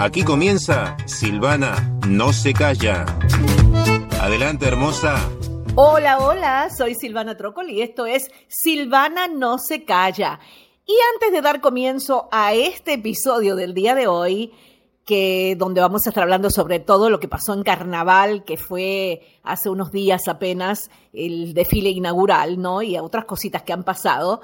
Aquí 0.00 0.24
comienza 0.24 0.96
Silvana 1.04 1.94
No 2.08 2.32
se 2.32 2.54
calla. 2.54 3.04
Adelante, 4.18 4.66
hermosa. 4.66 5.16
Hola, 5.74 6.20
hola, 6.20 6.70
soy 6.74 6.94
Silvana 6.94 7.36
Trócoli 7.36 7.74
y 7.74 7.82
esto 7.82 8.06
es 8.06 8.30
Silvana 8.48 9.28
No 9.28 9.58
se 9.58 9.84
calla. 9.84 10.40
Y 10.86 10.94
antes 11.12 11.32
de 11.32 11.42
dar 11.42 11.60
comienzo 11.60 12.30
a 12.32 12.54
este 12.54 12.94
episodio 12.94 13.56
del 13.56 13.74
día 13.74 13.94
de 13.94 14.06
hoy, 14.06 14.54
que 15.04 15.54
donde 15.58 15.82
vamos 15.82 16.06
a 16.06 16.08
estar 16.08 16.22
hablando 16.22 16.48
sobre 16.48 16.80
todo 16.80 17.10
lo 17.10 17.20
que 17.20 17.28
pasó 17.28 17.52
en 17.52 17.62
Carnaval, 17.62 18.44
que 18.44 18.56
fue 18.56 19.20
hace 19.42 19.68
unos 19.68 19.92
días 19.92 20.28
apenas 20.28 20.90
el 21.12 21.52
desfile 21.52 21.90
inaugural, 21.90 22.58
¿no? 22.58 22.80
Y 22.80 22.96
otras 22.96 23.26
cositas 23.26 23.64
que 23.64 23.74
han 23.74 23.84
pasado. 23.84 24.40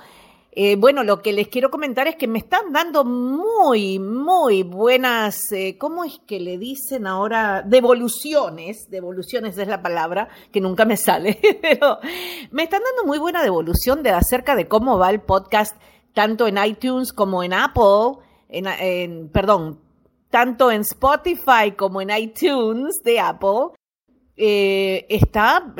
Eh, 0.59 0.75
bueno, 0.77 1.05
lo 1.05 1.21
que 1.21 1.35
les 1.35 1.49
quiero 1.49 1.71
comentar 1.71 2.09
es 2.09 2.17
que 2.17 2.27
me 2.27 2.39
están 2.39 2.73
dando 2.73 3.05
muy, 3.05 3.99
muy 3.99 4.63
buenas, 4.63 5.53
eh, 5.53 5.77
¿cómo 5.77 6.03
es 6.03 6.19
que 6.27 6.41
le 6.41 6.57
dicen 6.57 7.07
ahora? 7.07 7.61
Devoluciones, 7.61 8.89
devoluciones 8.89 9.59
es 9.59 9.69
la 9.69 9.83
palabra, 9.83 10.31
que 10.51 10.63
nunca 10.63 10.87
me 10.87 10.97
sale, 10.97 11.39
pero 11.61 11.99
me 12.53 12.63
están 12.63 12.81
dando 12.83 13.05
muy 13.05 13.19
buena 13.19 13.43
devolución 13.43 14.03
de 14.03 14.13
acerca 14.13 14.57
de 14.57 14.67
cómo 14.67 14.97
va 14.97 15.11
el 15.11 15.21
podcast, 15.21 15.77
tanto 16.15 16.47
en 16.47 16.57
iTunes 16.57 17.13
como 17.13 17.43
en 17.43 17.53
Apple, 17.53 18.23
en, 18.49 19.29
perdón, 19.29 19.79
tanto 20.31 20.73
en 20.73 20.81
Spotify 20.81 21.73
como 21.77 22.01
en 22.01 22.09
iTunes 22.17 23.03
de 23.05 23.21
Apple. 23.21 23.77
Eh, 24.39 25.05
está, 25.11 25.75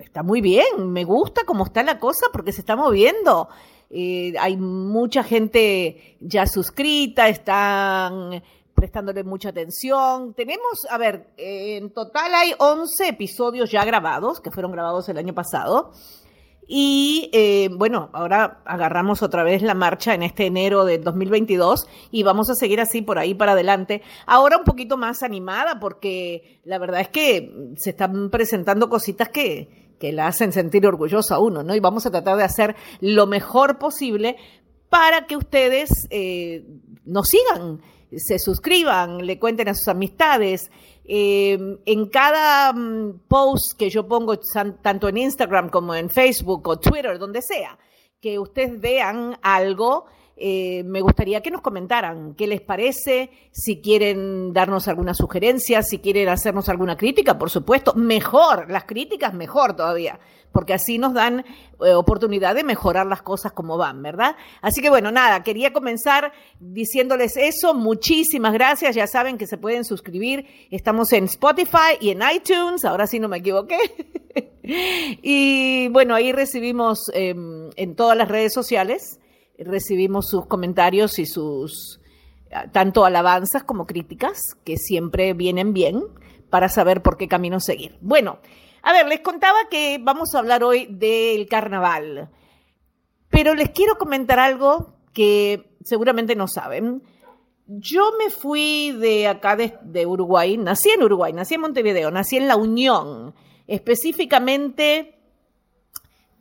está 0.00 0.24
muy 0.24 0.40
bien, 0.40 0.90
me 0.90 1.04
gusta 1.04 1.42
cómo 1.46 1.62
está 1.62 1.84
la 1.84 2.00
cosa 2.00 2.26
porque 2.32 2.50
se 2.50 2.62
está 2.62 2.74
moviendo. 2.74 3.48
Eh, 3.90 4.34
hay 4.38 4.56
mucha 4.56 5.22
gente 5.22 6.16
ya 6.20 6.46
suscrita, 6.46 7.28
están 7.28 8.42
prestándole 8.74 9.24
mucha 9.24 9.50
atención. 9.50 10.34
Tenemos, 10.34 10.86
a 10.90 10.98
ver, 10.98 11.28
en 11.36 11.90
total 11.90 12.34
hay 12.34 12.54
11 12.58 13.08
episodios 13.08 13.70
ya 13.70 13.84
grabados, 13.84 14.40
que 14.40 14.50
fueron 14.50 14.72
grabados 14.72 15.08
el 15.08 15.18
año 15.18 15.34
pasado. 15.34 15.92
Y 16.66 17.30
eh, 17.32 17.68
bueno, 17.72 18.08
ahora 18.12 18.62
agarramos 18.64 19.22
otra 19.22 19.42
vez 19.42 19.62
la 19.62 19.74
marcha 19.74 20.14
en 20.14 20.22
este 20.22 20.46
enero 20.46 20.84
de 20.84 20.98
2022 20.98 21.86
y 22.10 22.22
vamos 22.22 22.48
a 22.48 22.54
seguir 22.54 22.80
así 22.80 23.02
por 23.02 23.18
ahí 23.18 23.34
para 23.34 23.52
adelante. 23.52 24.02
Ahora 24.26 24.56
un 24.56 24.64
poquito 24.64 24.96
más 24.96 25.22
animada 25.22 25.78
porque 25.78 26.60
la 26.64 26.78
verdad 26.78 27.02
es 27.02 27.08
que 27.08 27.74
se 27.76 27.90
están 27.90 28.30
presentando 28.30 28.88
cositas 28.88 29.28
que, 29.28 29.83
que 30.04 30.12
la 30.12 30.26
hacen 30.26 30.52
sentir 30.52 30.86
orgullosa 30.86 31.36
a 31.36 31.38
uno, 31.38 31.62
¿no? 31.62 31.74
Y 31.74 31.80
vamos 31.80 32.04
a 32.04 32.10
tratar 32.10 32.36
de 32.36 32.44
hacer 32.44 32.76
lo 33.00 33.26
mejor 33.26 33.78
posible 33.78 34.36
para 34.90 35.26
que 35.26 35.34
ustedes 35.34 35.88
eh, 36.10 36.62
nos 37.06 37.28
sigan, 37.28 37.80
se 38.14 38.38
suscriban, 38.38 39.24
le 39.24 39.38
cuenten 39.38 39.68
a 39.68 39.74
sus 39.74 39.88
amistades. 39.88 40.70
Eh, 41.06 41.78
en 41.86 42.08
cada 42.10 42.74
mm, 42.74 43.20
post 43.26 43.78
que 43.78 43.88
yo 43.88 44.06
pongo, 44.06 44.38
tanto 44.82 45.08
en 45.08 45.16
Instagram 45.16 45.70
como 45.70 45.94
en 45.94 46.10
Facebook 46.10 46.68
o 46.68 46.78
Twitter, 46.78 47.18
donde 47.18 47.40
sea, 47.40 47.78
que 48.20 48.38
ustedes 48.38 48.78
vean 48.78 49.38
algo 49.40 50.04
eh, 50.36 50.82
me 50.84 51.00
gustaría 51.00 51.40
que 51.42 51.50
nos 51.50 51.60
comentaran 51.60 52.34
qué 52.34 52.48
les 52.48 52.60
parece, 52.60 53.30
si 53.52 53.80
quieren 53.80 54.52
darnos 54.52 54.88
alguna 54.88 55.14
sugerencia, 55.14 55.82
si 55.82 55.98
quieren 55.98 56.28
hacernos 56.28 56.68
alguna 56.68 56.96
crítica, 56.96 57.38
por 57.38 57.50
supuesto, 57.50 57.94
mejor, 57.94 58.68
las 58.68 58.84
críticas 58.84 59.32
mejor 59.32 59.76
todavía, 59.76 60.18
porque 60.50 60.74
así 60.74 60.98
nos 60.98 61.14
dan 61.14 61.44
eh, 61.84 61.94
oportunidad 61.94 62.56
de 62.56 62.64
mejorar 62.64 63.06
las 63.06 63.22
cosas 63.22 63.52
como 63.52 63.76
van, 63.78 64.02
¿verdad? 64.02 64.34
Así 64.60 64.82
que 64.82 64.90
bueno, 64.90 65.12
nada, 65.12 65.44
quería 65.44 65.72
comenzar 65.72 66.32
diciéndoles 66.58 67.36
eso, 67.36 67.72
muchísimas 67.72 68.52
gracias, 68.52 68.96
ya 68.96 69.06
saben 69.06 69.38
que 69.38 69.46
se 69.46 69.56
pueden 69.56 69.84
suscribir, 69.84 70.46
estamos 70.72 71.12
en 71.12 71.24
Spotify 71.24 71.96
y 72.00 72.10
en 72.10 72.22
iTunes, 72.34 72.84
ahora 72.84 73.06
sí 73.06 73.20
no 73.20 73.28
me 73.28 73.38
equivoqué. 73.38 73.78
y 75.22 75.86
bueno, 75.90 76.16
ahí 76.16 76.32
recibimos 76.32 77.08
em, 77.14 77.70
en 77.76 77.94
todas 77.94 78.18
las 78.18 78.26
redes 78.26 78.52
sociales 78.52 79.20
recibimos 79.58 80.28
sus 80.28 80.46
comentarios 80.46 81.18
y 81.18 81.26
sus 81.26 82.00
tanto 82.72 83.04
alabanzas 83.04 83.64
como 83.64 83.86
críticas, 83.86 84.38
que 84.64 84.76
siempre 84.76 85.32
vienen 85.34 85.72
bien 85.72 86.02
para 86.50 86.68
saber 86.68 87.02
por 87.02 87.16
qué 87.16 87.28
camino 87.28 87.58
seguir. 87.60 87.96
Bueno, 88.00 88.38
a 88.82 88.92
ver, 88.92 89.06
les 89.06 89.20
contaba 89.20 89.58
que 89.70 89.98
vamos 90.00 90.34
a 90.34 90.38
hablar 90.38 90.62
hoy 90.62 90.86
del 90.86 91.48
carnaval, 91.48 92.30
pero 93.28 93.54
les 93.54 93.70
quiero 93.70 93.96
comentar 93.96 94.38
algo 94.38 94.94
que 95.12 95.76
seguramente 95.84 96.36
no 96.36 96.46
saben. 96.46 97.02
Yo 97.66 98.12
me 98.18 98.30
fui 98.30 98.92
de 98.92 99.26
acá 99.26 99.56
de, 99.56 99.74
de 99.82 100.06
Uruguay, 100.06 100.56
nací 100.58 100.90
en 100.90 101.02
Uruguay, 101.02 101.32
nací 101.32 101.54
en 101.54 101.62
Montevideo, 101.62 102.10
nací 102.10 102.36
en 102.36 102.46
La 102.46 102.56
Unión, 102.56 103.34
específicamente 103.66 105.13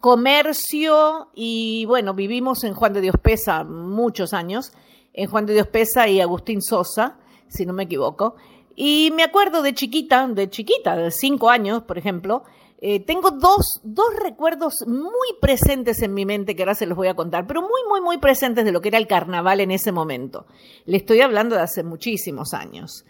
comercio 0.04 1.30
y 1.34 1.86
bueno, 1.86 2.14
vivimos 2.14 2.66
en 2.66 2.74
Juan 2.74 2.92
de 2.92 3.00
Dios 3.00 3.16
Pesa 3.22 3.64
muchos 3.64 4.34
años, 4.34 4.74
en 5.14 5.30
Juan 5.30 5.46
de 5.46 5.54
Dios 5.54 5.68
Pesa 5.68 6.10
y 6.10 6.20
Agustín 6.20 6.62
Sosa, 6.62 7.16
si 7.48 7.66
no 7.66 7.72
me 7.72 7.84
equivoco. 7.84 8.36
Y 8.76 9.14
me 9.16 9.24
acuerdo 9.24 9.62
de 9.62 9.74
chiquita, 9.74 10.28
de 10.28 10.50
chiquita, 10.50 10.98
de 10.98 11.10
cinco 11.10 11.50
años, 11.50 11.84
por 11.84 11.98
ejemplo, 11.98 12.44
eh, 12.82 13.00
tengo 13.00 13.32
dos, 13.32 13.80
dos 13.84 14.14
recuerdos 14.22 14.74
muy 14.86 15.38
presentes 15.40 16.02
en 16.02 16.14
mi 16.14 16.26
mente 16.26 16.54
que 16.54 16.64
ahora 16.64 16.76
se 16.76 16.86
los 16.86 16.98
voy 16.98 17.08
a 17.08 17.16
contar, 17.16 17.48
pero 17.48 17.62
muy, 17.62 17.88
muy, 17.88 18.02
muy 18.02 18.18
presentes 18.18 18.66
de 18.66 18.74
lo 18.74 18.82
que 18.82 18.90
era 18.90 18.98
el 18.98 19.08
carnaval 19.08 19.62
en 19.62 19.72
ese 19.72 19.94
momento. 19.94 20.48
Le 20.84 20.98
estoy 20.98 21.22
hablando 21.22 21.56
de 21.56 21.62
hace 21.62 21.82
muchísimos 21.82 22.54
años. 22.54 23.06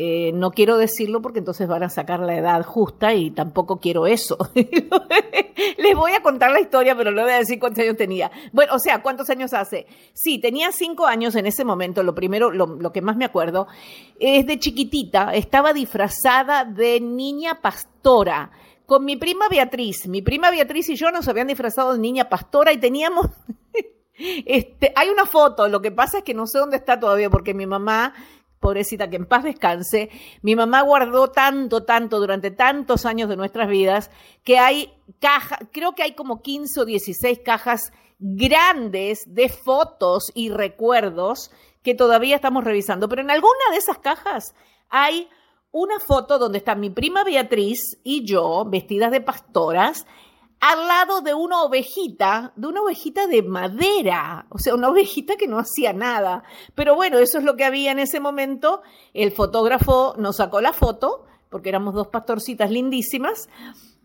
Eh, 0.00 0.30
no 0.32 0.52
quiero 0.52 0.78
decirlo 0.78 1.20
porque 1.20 1.40
entonces 1.40 1.66
van 1.66 1.82
a 1.82 1.90
sacar 1.90 2.20
la 2.20 2.36
edad 2.36 2.62
justa 2.62 3.14
y 3.14 3.32
tampoco 3.32 3.80
quiero 3.80 4.06
eso. 4.06 4.38
Les 4.54 5.96
voy 5.96 6.12
a 6.12 6.22
contar 6.22 6.52
la 6.52 6.60
historia, 6.60 6.96
pero 6.96 7.10
no 7.10 7.22
voy 7.22 7.32
a 7.32 7.38
decir 7.38 7.58
cuántos 7.58 7.82
años 7.82 7.96
tenía. 7.96 8.30
Bueno, 8.52 8.76
o 8.76 8.78
sea, 8.78 9.02
¿cuántos 9.02 9.28
años 9.28 9.52
hace? 9.52 9.88
Sí, 10.12 10.38
tenía 10.38 10.70
cinco 10.70 11.08
años 11.08 11.34
en 11.34 11.46
ese 11.46 11.64
momento. 11.64 12.04
Lo 12.04 12.14
primero, 12.14 12.52
lo, 12.52 12.66
lo 12.66 12.92
que 12.92 13.02
más 13.02 13.16
me 13.16 13.24
acuerdo, 13.24 13.66
es 14.20 14.46
de 14.46 14.60
chiquitita. 14.60 15.34
Estaba 15.34 15.72
disfrazada 15.72 16.64
de 16.64 17.00
niña 17.00 17.60
pastora 17.60 18.52
con 18.86 19.04
mi 19.04 19.16
prima 19.16 19.48
Beatriz. 19.48 20.06
Mi 20.06 20.22
prima 20.22 20.52
Beatriz 20.52 20.88
y 20.90 20.94
yo 20.94 21.10
nos 21.10 21.26
habían 21.26 21.48
disfrazado 21.48 21.94
de 21.94 21.98
niña 21.98 22.28
pastora 22.28 22.72
y 22.72 22.78
teníamos... 22.78 23.26
Este, 24.46 24.92
hay 24.96 25.10
una 25.10 25.26
foto, 25.26 25.68
lo 25.68 25.80
que 25.80 25.92
pasa 25.92 26.18
es 26.18 26.24
que 26.24 26.34
no 26.34 26.48
sé 26.48 26.58
dónde 26.58 26.76
está 26.76 26.98
todavía 26.98 27.30
porque 27.30 27.54
mi 27.54 27.66
mamá 27.66 28.14
pobrecita, 28.60 29.08
que 29.08 29.16
en 29.16 29.26
paz 29.26 29.44
descanse, 29.44 30.10
mi 30.42 30.56
mamá 30.56 30.82
guardó 30.82 31.28
tanto, 31.28 31.84
tanto, 31.84 32.20
durante 32.20 32.50
tantos 32.50 33.06
años 33.06 33.28
de 33.28 33.36
nuestras 33.36 33.68
vidas, 33.68 34.10
que 34.44 34.58
hay 34.58 34.92
cajas, 35.20 35.60
creo 35.72 35.94
que 35.94 36.02
hay 36.02 36.14
como 36.14 36.42
15 36.42 36.80
o 36.80 36.84
16 36.84 37.40
cajas 37.44 37.92
grandes 38.18 39.22
de 39.26 39.48
fotos 39.48 40.30
y 40.34 40.50
recuerdos 40.50 41.50
que 41.82 41.94
todavía 41.94 42.36
estamos 42.36 42.64
revisando. 42.64 43.08
Pero 43.08 43.22
en 43.22 43.30
alguna 43.30 43.70
de 43.70 43.78
esas 43.78 43.98
cajas 43.98 44.54
hay 44.88 45.28
una 45.70 46.00
foto 46.00 46.38
donde 46.38 46.58
está 46.58 46.74
mi 46.74 46.90
prima 46.90 47.24
Beatriz 47.24 47.98
y 48.02 48.24
yo, 48.24 48.64
vestidas 48.66 49.10
de 49.10 49.20
pastoras, 49.20 50.06
al 50.60 50.88
lado 50.88 51.20
de 51.20 51.34
una 51.34 51.62
ovejita, 51.62 52.52
de 52.56 52.66
una 52.66 52.82
ovejita 52.82 53.26
de 53.26 53.42
madera, 53.42 54.46
o 54.48 54.58
sea, 54.58 54.74
una 54.74 54.88
ovejita 54.88 55.36
que 55.36 55.46
no 55.46 55.58
hacía 55.58 55.92
nada. 55.92 56.42
Pero 56.74 56.96
bueno, 56.96 57.18
eso 57.18 57.38
es 57.38 57.44
lo 57.44 57.56
que 57.56 57.64
había 57.64 57.92
en 57.92 58.00
ese 58.00 58.18
momento. 58.18 58.82
El 59.14 59.30
fotógrafo 59.30 60.14
nos 60.18 60.36
sacó 60.36 60.60
la 60.60 60.72
foto, 60.72 61.26
porque 61.48 61.68
éramos 61.68 61.94
dos 61.94 62.08
pastorcitas 62.08 62.70
lindísimas, 62.70 63.48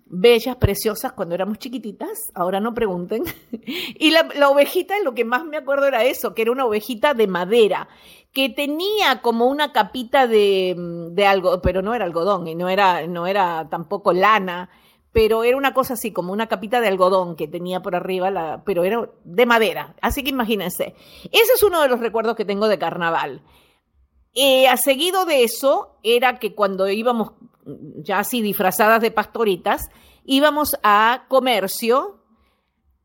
bellas, 0.06 0.58
preciosas 0.58 1.14
cuando 1.14 1.34
éramos 1.34 1.58
chiquititas, 1.58 2.32
ahora 2.36 2.60
no 2.60 2.74
pregunten. 2.74 3.24
Y 3.96 4.12
la, 4.12 4.50
ovejita, 4.50 5.00
lo 5.00 5.14
que 5.14 5.24
más 5.24 5.46
me 5.46 5.58
acuerdo 5.58 5.88
era 5.88 6.04
eso, 6.04 6.34
que 6.34 6.42
era 6.42 6.52
una 6.52 6.66
ovejita 6.66 7.14
de 7.14 7.28
madera, 7.28 7.88
que 8.34 8.50
tenía 8.50 9.22
como 9.22 9.46
una 9.46 9.72
capita 9.72 10.28
de, 10.28 10.76
de 11.12 11.26
algo, 11.26 11.62
pero 11.62 11.82
no 11.82 11.94
era 11.96 12.04
algodón 12.04 12.48
y 12.48 12.56
no 12.56 12.68
era, 12.68 13.08
no 13.08 13.26
era 13.26 13.70
tampoco 13.70 14.12
lana 14.12 14.70
pero 15.14 15.44
era 15.44 15.56
una 15.56 15.74
cosa 15.74 15.94
así, 15.94 16.12
como 16.12 16.34
una 16.34 16.48
capita 16.48 16.82
de 16.82 16.88
algodón 16.88 17.36
que 17.36 17.48
tenía 17.48 17.82
por 17.82 17.96
arriba, 17.96 18.32
la, 18.32 18.64
pero 18.66 18.84
era 18.84 19.10
de 19.24 19.46
madera. 19.46 19.96
Así 20.02 20.24
que 20.24 20.32
imagínense. 20.32 20.96
Ese 21.32 21.54
es 21.56 21.64
uno 21.64 21.82
de 21.82 21.88
los 21.88 22.00
recuerdos 22.00 22.36
que 22.36 22.46
tengo 22.46 22.68
de 22.68 22.80
carnaval. 22.80 23.44
Eh, 24.34 24.68
a 24.68 24.76
seguido 24.76 25.26
de 25.26 25.44
eso, 25.44 26.00
era 26.02 26.40
que 26.40 26.56
cuando 26.56 26.90
íbamos 26.90 27.34
ya 27.98 28.20
así 28.20 28.42
disfrazadas 28.42 29.02
de 29.02 29.12
pastoritas, 29.12 29.90
íbamos 30.26 30.76
a 30.82 31.26
comercio 31.30 32.20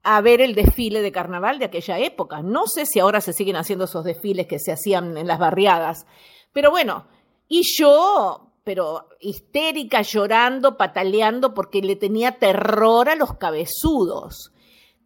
a 0.02 0.22
ver 0.22 0.40
el 0.40 0.54
desfile 0.54 1.02
de 1.02 1.12
carnaval 1.12 1.58
de 1.58 1.66
aquella 1.66 1.98
época. 1.98 2.40
No 2.40 2.66
sé 2.66 2.86
si 2.86 3.00
ahora 3.00 3.20
se 3.20 3.34
siguen 3.34 3.56
haciendo 3.56 3.84
esos 3.84 4.04
desfiles 4.04 4.46
que 4.46 4.58
se 4.58 4.72
hacían 4.72 5.18
en 5.18 5.26
las 5.26 5.38
barriadas, 5.38 6.06
pero 6.54 6.70
bueno, 6.70 7.06
y 7.48 7.62
yo 7.76 8.47
pero 8.68 9.08
histérica, 9.18 10.02
llorando, 10.02 10.76
pataleando, 10.76 11.54
porque 11.54 11.80
le 11.80 11.96
tenía 11.96 12.32
terror 12.32 13.08
a 13.08 13.16
los 13.16 13.38
cabezudos. 13.38 14.52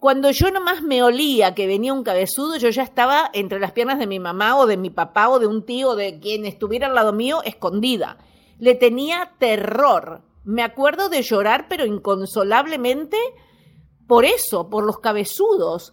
Cuando 0.01 0.33
yo 0.33 0.51
nomás 0.51 0.83
me 0.83 1.05
olía 1.05 1.55
que 1.55 1.69
venía 1.69 1.93
un 1.93 2.03
cabezudo, 2.03 2.57
yo 2.57 2.71
ya 2.71 2.83
estaba 2.83 3.31
entre 3.33 3.61
las 3.61 3.71
piernas 3.71 4.01
de 4.01 4.09
mi 4.09 4.19
mamá 4.19 4.57
o 4.57 4.67
de 4.67 4.77
mi 4.77 4.91
papá 4.91 5.29
o 5.29 5.39
de 5.39 5.47
un 5.47 5.65
tío 5.65 5.95
de 5.95 6.19
quien 6.19 6.45
estuviera 6.45 6.89
al 6.89 6.97
lado 6.97 7.13
mío, 7.13 7.41
escondida. 7.45 8.19
Le 8.59 8.75
tenía 8.75 9.35
terror. 9.39 10.23
Me 10.43 10.65
acuerdo 10.65 11.09
de 11.09 11.23
llorar, 11.23 11.67
pero 11.69 11.87
inconsolablemente 11.87 13.17
por 14.09 14.25
eso, 14.25 14.71
por 14.71 14.85
los 14.85 14.99
cabezudos. 14.99 15.93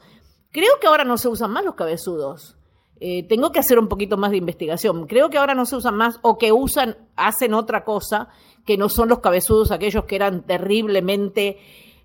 Creo 0.49 0.79
que 0.81 0.87
ahora 0.87 1.03
no 1.03 1.19
se 1.19 1.27
usan 1.27 1.51
más 1.51 1.63
los 1.63 1.75
cabezudos. 1.75 2.57
Eh, 2.99 3.23
tengo 3.23 3.51
que 3.51 3.59
hacer 3.59 3.79
un 3.79 3.87
poquito 3.87 4.17
más 4.17 4.31
de 4.31 4.37
investigación. 4.37 5.07
Creo 5.07 5.29
que 5.29 5.37
ahora 5.37 5.55
no 5.55 5.65
se 5.65 5.75
usan 5.75 5.95
más 5.95 6.19
o 6.21 6.37
que 6.37 6.51
usan, 6.51 6.97
hacen 7.15 7.53
otra 7.53 7.83
cosa 7.83 8.29
que 8.65 8.77
no 8.77 8.89
son 8.89 9.09
los 9.09 9.19
cabezudos 9.19 9.71
aquellos 9.71 10.05
que 10.05 10.15
eran 10.15 10.45
terriblemente 10.45 11.57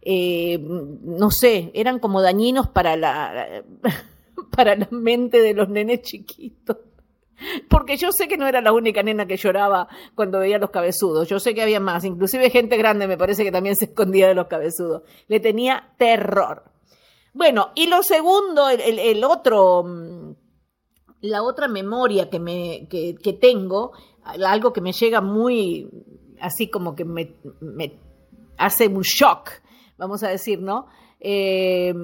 eh, 0.06 0.58
no 0.60 1.30
sé, 1.30 1.70
eran 1.72 1.98
como 1.98 2.20
dañinos 2.20 2.68
para 2.68 2.96
la, 2.96 3.64
para 4.50 4.76
la 4.76 4.86
mente 4.90 5.40
de 5.40 5.54
los 5.54 5.68
nenes 5.68 6.02
chiquitos. 6.02 6.76
Porque 7.68 7.96
yo 7.96 8.12
sé 8.12 8.28
que 8.28 8.36
no 8.36 8.46
era 8.46 8.60
la 8.60 8.72
única 8.72 9.02
nena 9.02 9.26
que 9.26 9.36
lloraba 9.36 9.88
cuando 10.14 10.38
veía 10.38 10.58
los 10.58 10.70
cabezudos. 10.70 11.28
Yo 11.28 11.40
sé 11.40 11.54
que 11.54 11.62
había 11.62 11.80
más. 11.80 12.04
Inclusive 12.04 12.48
gente 12.50 12.76
grande 12.76 13.08
me 13.08 13.18
parece 13.18 13.42
que 13.42 13.50
también 13.50 13.76
se 13.76 13.86
escondía 13.86 14.28
de 14.28 14.34
los 14.34 14.46
cabezudos. 14.46 15.02
Le 15.26 15.40
tenía 15.40 15.90
terror. 15.98 16.62
Bueno, 17.32 17.70
y 17.74 17.88
lo 17.88 18.02
segundo, 18.02 18.68
el, 18.68 19.24
otro, 19.24 19.82
mm, 19.82 20.32
la 21.24 21.42
otra 21.42 21.68
memoria 21.68 22.28
que, 22.28 22.38
me, 22.38 22.86
que, 22.88 23.38
tengo, 23.40 23.92
algo 24.24 24.74
que 24.74 24.82
me 24.82 24.92
llega 24.92 25.22
muy, 25.22 25.88
así 26.38 26.68
como 26.68 26.94
que 26.94 27.06
me, 27.06 27.34
hace 28.58 28.88
un 28.88 29.00
shock, 29.00 29.50
vamos 29.96 30.22
a 30.22 30.28
decir, 30.28 30.60
¿no? 30.60 30.86
Eh, 31.20 31.94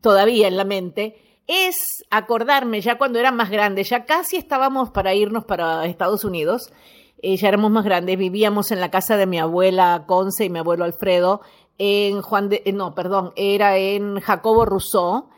todavía 0.00 0.48
en 0.48 0.56
la 0.56 0.64
mente, 0.64 1.42
es 1.46 1.76
acordarme 2.08 2.80
ya 2.80 2.96
cuando 2.96 3.18
era 3.18 3.32
más 3.32 3.50
grande, 3.50 3.84
ya 3.84 4.06
casi 4.06 4.38
estábamos 4.38 4.90
para 4.90 5.14
irnos 5.14 5.44
para 5.44 5.84
Estados 5.84 6.24
Unidos, 6.24 6.72
eh, 7.20 7.36
ya 7.36 7.48
éramos 7.48 7.70
más 7.70 7.84
grandes, 7.84 8.16
vivíamos 8.16 8.70
en 8.70 8.80
la 8.80 8.90
casa 8.90 9.18
de 9.18 9.26
mi 9.26 9.38
abuela 9.38 10.04
Conce 10.06 10.46
y 10.46 10.50
mi 10.50 10.58
abuelo 10.58 10.84
Alfredo, 10.84 11.42
en 11.76 12.22
Juan 12.22 12.48
de, 12.48 12.62
eh, 12.64 12.72
no, 12.72 12.94
perdón, 12.94 13.34
era 13.36 13.76
en 13.76 14.20
Jacobo 14.20 14.64
Rousseau 14.64 15.28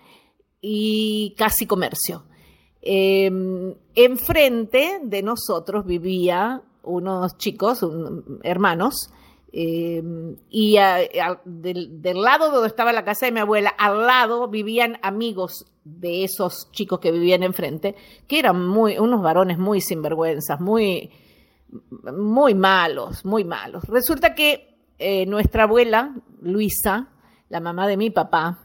y 0.61 1.35
casi 1.37 1.67
comercio. 1.67 2.23
Em, 2.87 3.75
enfrente 3.95 5.01
de 5.03 5.23
nosotros 5.23 5.87
vivía 5.87 6.63
unos 6.83 7.39
chicos, 7.39 7.81
hermanos, 8.43 9.11
Em, 9.57 10.37
y 10.51 10.79
del, 11.45 12.21
lado 12.21 12.51
donde 12.51 12.67
estaba 12.67 12.93
la 12.93 13.05
casa 13.05 13.27
de 13.27 13.31
mi 13.31 13.39
abuela, 13.39 13.69
al 13.69 14.05
lado 14.05 14.49
vivían 14.49 14.99
amigos 15.01 15.67
de 15.85 16.25
esos 16.25 16.73
chicos 16.73 16.99
que 16.99 17.13
vivían 17.13 17.45
enfrente, 17.45 17.95
que 18.27 18.41
eran 18.41 18.67
muy, 18.67 18.99
unos 18.99 19.23
varones 19.23 19.57
muy 19.57 19.81
sinvergüenzas, 19.81 20.61
muy, 20.61 21.13
muy 22.13 22.57
malos, 22.57 23.25
muy 23.25 23.45
malos. 23.45 23.85
Resulta 23.85 24.35
que 24.35 24.77
eh, 24.99 25.25
nuestra 25.27 25.65
abuela, 25.65 26.17
Luisa, 26.41 27.11
la 27.49 27.61
mamá 27.61 27.87
de 27.87 27.97
mi 27.97 28.11
papá, 28.11 28.59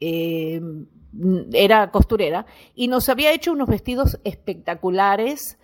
em, 0.00 0.86
era 1.52 1.90
costurera 1.90 2.46
y 2.74 2.88
nos 2.88 3.08
había 3.08 3.32
hecho 3.32 3.52
unos 3.52 3.68
vestidos 3.68 4.18
espectaculares, 4.24 5.58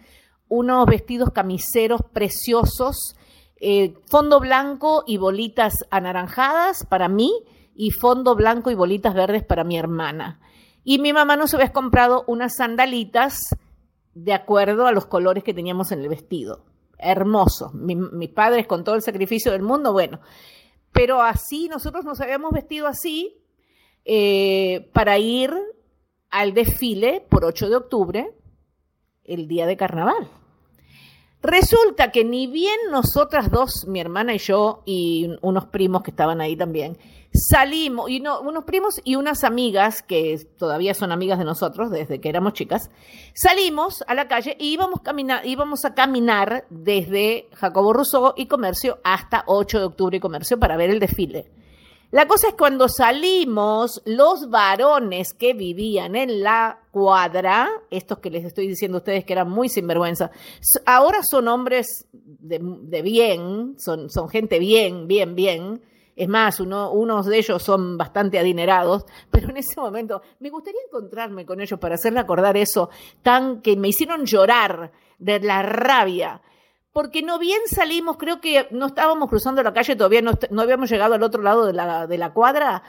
unos 0.49 0.87
vestidos 0.87 1.31
camiseros 1.33 2.03
preciosos, 2.13 3.17
eh, 3.57 3.95
fondo 4.07 4.41
blanco 4.41 5.05
y 5.07 5.17
bolitas 5.17 5.75
anaranjadas 5.91 6.85
para 6.89 7.09
mí 7.09 7.33
y 7.75 7.91
fondo 7.91 8.35
blanco 8.35 8.71
y 8.71 8.75
bolitas 8.75 9.15
verdes 9.15 9.45
para 9.45 9.65
mi 9.65 9.79
hermana. 9.79 10.41
Y 10.85 10.99
mi 10.99 11.13
mamá 11.13 11.37
nos 11.37 11.55
había 11.55 11.73
comprado 11.73 12.25
unas 12.27 12.57
sandalitas 12.57 13.39
de 14.15 14.33
acuerdo 14.33 14.87
a 14.87 14.93
los 14.93 15.07
colores 15.07 15.45
que 15.45 15.55
teníamos 15.55 15.93
en 15.93 16.01
el 16.01 16.09
vestido. 16.09 16.65
Hermoso. 16.99 17.71
mis 17.73 18.29
padres 18.31 18.67
con 18.67 18.85
todo 18.85 18.95
el 18.95 19.03
sacrificio 19.03 19.53
del 19.53 19.63
mundo, 19.63 19.93
bueno. 19.93 20.21
Pero 20.93 21.23
así, 21.23 21.69
nosotros 21.69 22.05
nos 22.05 22.21
habíamos 22.21 22.53
vestido 22.53 22.87
así 22.87 23.42
eh, 24.05 24.91
para 24.93 25.19
ir 25.19 25.53
al 26.31 26.55
desfile 26.55 27.25
por 27.29 27.45
8 27.45 27.69
de 27.69 27.77
octubre, 27.77 28.35
el 29.25 29.49
día 29.49 29.67
de 29.67 29.77
carnaval. 29.77 30.29
Resulta 31.43 32.13
que 32.13 32.25
ni 32.25 32.47
bien 32.47 32.77
nosotras 32.91 33.51
dos, 33.51 33.85
mi 33.89 33.99
hermana 33.99 34.33
y 34.33 34.39
yo, 34.39 34.85
y 34.87 35.29
unos 35.43 35.67
primos 35.67 36.03
que 36.03 36.13
estaban 36.13 36.41
ahí 36.41 36.55
también, 36.55 36.97
salimos, 37.33 38.09
y 38.11 38.21
no, 38.21 38.41
unos 38.41 38.63
primos 38.63 39.01
y 39.03 39.17
unas 39.17 39.43
amigas 39.43 40.05
que 40.05 40.39
todavía 40.57 40.95
son 40.95 41.11
amigas 41.11 41.41
de 41.41 41.45
nosotros 41.45 41.91
desde 41.91 42.21
que 42.21 42.29
éramos 42.29 42.53
chicas, 42.53 42.91
salimos 43.35 44.05
a 44.07 44.15
la 44.15 44.29
calle 44.29 44.57
y 44.57 44.73
íbamos, 44.73 45.01
íbamos 45.43 45.85
a 45.85 45.95
caminar 45.95 46.65
desde 46.71 47.49
Jacobo 47.55 47.93
Rousseau 47.93 48.35
y 48.37 48.47
Comercio 48.47 49.01
hasta 49.03 49.43
8 49.47 49.81
de 49.81 49.85
octubre 49.85 50.17
y 50.19 50.21
Comercio 50.21 50.61
para 50.61 50.77
ver 50.77 50.91
el 50.91 51.01
desfile. 51.01 51.51
La 52.13 52.29
cosa 52.29 52.49
es 52.49 52.55
cuando 52.55 52.91
salimos, 52.91 54.03
los 54.05 54.51
varones 54.51 55.33
que 55.33 55.55
vivían 55.55 56.15
en 56.15 56.43
la 56.43 56.79
cuadra, 56.91 57.71
estos 57.91 58.19
que 58.19 58.29
les 58.29 58.45
estoy 58.45 58.69
diciendo 58.69 58.99
a 58.99 59.01
ustedes 59.01 59.25
que 59.25 59.33
eran 59.33 59.49
muy 59.49 59.71
sinvergüenza, 59.71 60.31
ahora 60.85 61.21
son 61.23 61.49
hombres 61.49 62.07
de, 62.13 63.01
bien, 63.01 63.77
son, 63.79 64.11
gente 64.29 64.59
bien, 64.59 65.09
bien, 65.09 65.35
bien. 65.35 65.81
Es 66.15 66.29
más, 66.29 66.61
uno, 66.61 66.93
unos 66.93 67.25
de 67.25 67.39
ellos 67.39 67.63
son 67.63 67.97
bastante 67.97 68.39
adinerados, 68.39 69.07
pero 69.31 69.49
en 69.49 69.57
ese 69.57 69.81
momento 69.81 70.21
me 70.41 70.51
gustaría 70.51 70.83
encontrarme 70.87 71.47
con 71.47 71.63
ellos 71.63 71.81
para 71.81 71.95
hacerle 71.95 72.21
acordar 72.21 72.59
eso, 72.59 72.91
tan 73.23 73.63
que 73.63 73.75
me 73.75 73.89
hicieron 73.89 74.27
llorar 74.27 74.93
de 75.19 75.41
la 75.41 75.63
rabia 75.63 76.43
porque 76.93 77.23
no 77.23 77.39
bien 77.39 77.61
salimos, 77.67 78.17
creo 78.19 78.41
que 78.41 78.69
no 78.71 78.87
estábamos 78.87 79.29
cruzando 79.29 79.63
la 79.63 79.73
calle, 79.73 79.97
todavía 79.97 80.23
no, 80.23 80.61
habíamos 80.61 80.91
llegado 80.91 81.15
al 81.15 81.23
otro 81.23 81.43
lado 81.43 81.67
de 81.67 81.73
la, 82.19 82.33
cuadra, 82.33 82.83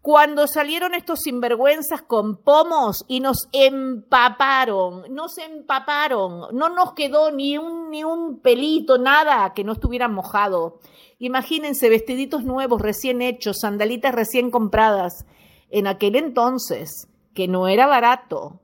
cuando 0.00 0.46
salieron 0.46 0.94
estos 0.94 1.20
sinvergüenzas 1.20 2.02
con 2.02 2.36
pomos 2.36 3.04
y 3.08 3.20
nos 3.20 3.48
empaparon, 3.52 5.04
nos 5.14 5.38
empaparon, 5.38 6.56
no 6.56 6.68
nos 6.70 6.92
quedó 6.94 7.30
ni 7.30 7.58
un, 7.58 7.90
ni 7.90 8.04
un 8.04 8.40
pelito, 8.40 8.98
nada 8.98 9.52
que 9.54 9.64
no 9.64 9.72
estuviera 9.72 10.08
mojado. 10.08 10.78
Imagínense, 11.18 11.88
vestiditos 11.88 12.44
nuevos, 12.44 12.82
recién 12.82 13.22
hechos, 13.22 13.60
sandalitas 13.60 14.14
recién 14.14 14.50
compradas, 14.50 15.26
en 15.70 15.86
aquel 15.86 16.16
entonces, 16.16 17.08
que 17.34 17.48
no 17.48 17.66
era 17.66 17.86
barato, 17.86 18.60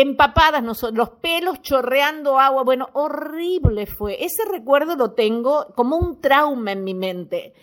empapadas, 0.00 0.62
los 0.92 1.10
pelos 1.10 1.62
chorreando 1.62 2.38
agua. 2.38 2.64
Bueno, 2.64 2.88
horrible 2.92 3.86
fue. 3.86 4.24
Ese 4.24 4.44
recuerdo 4.50 4.94
lo 4.96 5.12
tengo 5.12 5.68
como 5.74 5.96
un 5.96 6.20
trauma 6.20 6.72
en 6.72 6.84
mi 6.84 6.94
mente. 6.94 7.54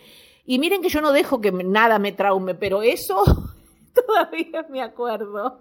Y 0.44 0.58
miren 0.58 0.82
que 0.82 0.88
yo 0.88 1.00
no 1.00 1.12
dejo 1.12 1.40
que 1.40 1.52
nada 1.52 1.98
me 1.98 2.12
traume, 2.12 2.54
pero 2.54 2.82
eso 2.82 3.22
todavía 3.94 4.66
me 4.68 4.82
acuerdo. 4.82 5.60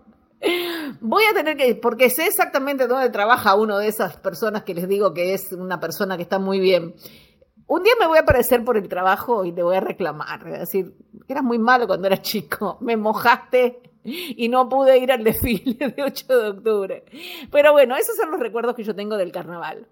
Voy 1.00 1.24
a 1.24 1.34
tener 1.34 1.56
que, 1.56 1.75
porque 1.75 2.10
sé 2.10 2.27
exactamente 2.27 2.88
dónde 2.88 3.10
trabaja 3.10 3.56
uno 3.56 3.77
de 3.77 3.88
esas 3.88 4.18
personas 4.18 4.63
que 4.63 4.74
les 4.74 4.88
digo 4.89 5.13
que 5.13 5.34
es 5.34 5.53
una 5.53 5.80
persona 5.80 6.18
que 6.18 6.24
está 6.24 6.39
muy 6.39 6.60
bien. 6.60 6.96
Un 7.68 7.84
día 7.84 7.94
me 8.00 8.08
voy 8.08 8.18
a 8.18 8.22
aparecer 8.22 8.65
por 8.65 8.77
el 8.77 8.89
trabajo 8.89 9.46
y 9.46 9.53
te 9.53 9.63
voy 9.63 9.77
a 9.77 9.80
reclamar, 9.80 10.44
decir, 10.44 10.98
eras 11.30 11.44
muy 11.44 11.60
malo 11.60 11.88
cuando 11.88 12.08
eras 12.08 12.22
chico, 12.22 12.77
me 12.82 12.98
mojaste 12.98 13.93
y 14.03 14.50
no 14.50 14.69
pude 14.69 14.98
ir 14.98 15.12
al 15.12 15.24
desfile 15.24 15.89
de 15.89 16.03
8 16.03 16.25
de 16.27 16.50
octubre. 16.50 17.03
Pero 17.51 17.72
bueno, 17.72 17.95
esos 17.95 18.15
son 18.15 18.31
los 18.31 18.39
recuerdos 18.39 18.75
que 18.75 18.83
yo 18.83 18.95
tengo 18.95 19.17
del 19.17 19.31
carnaval. 19.31 19.88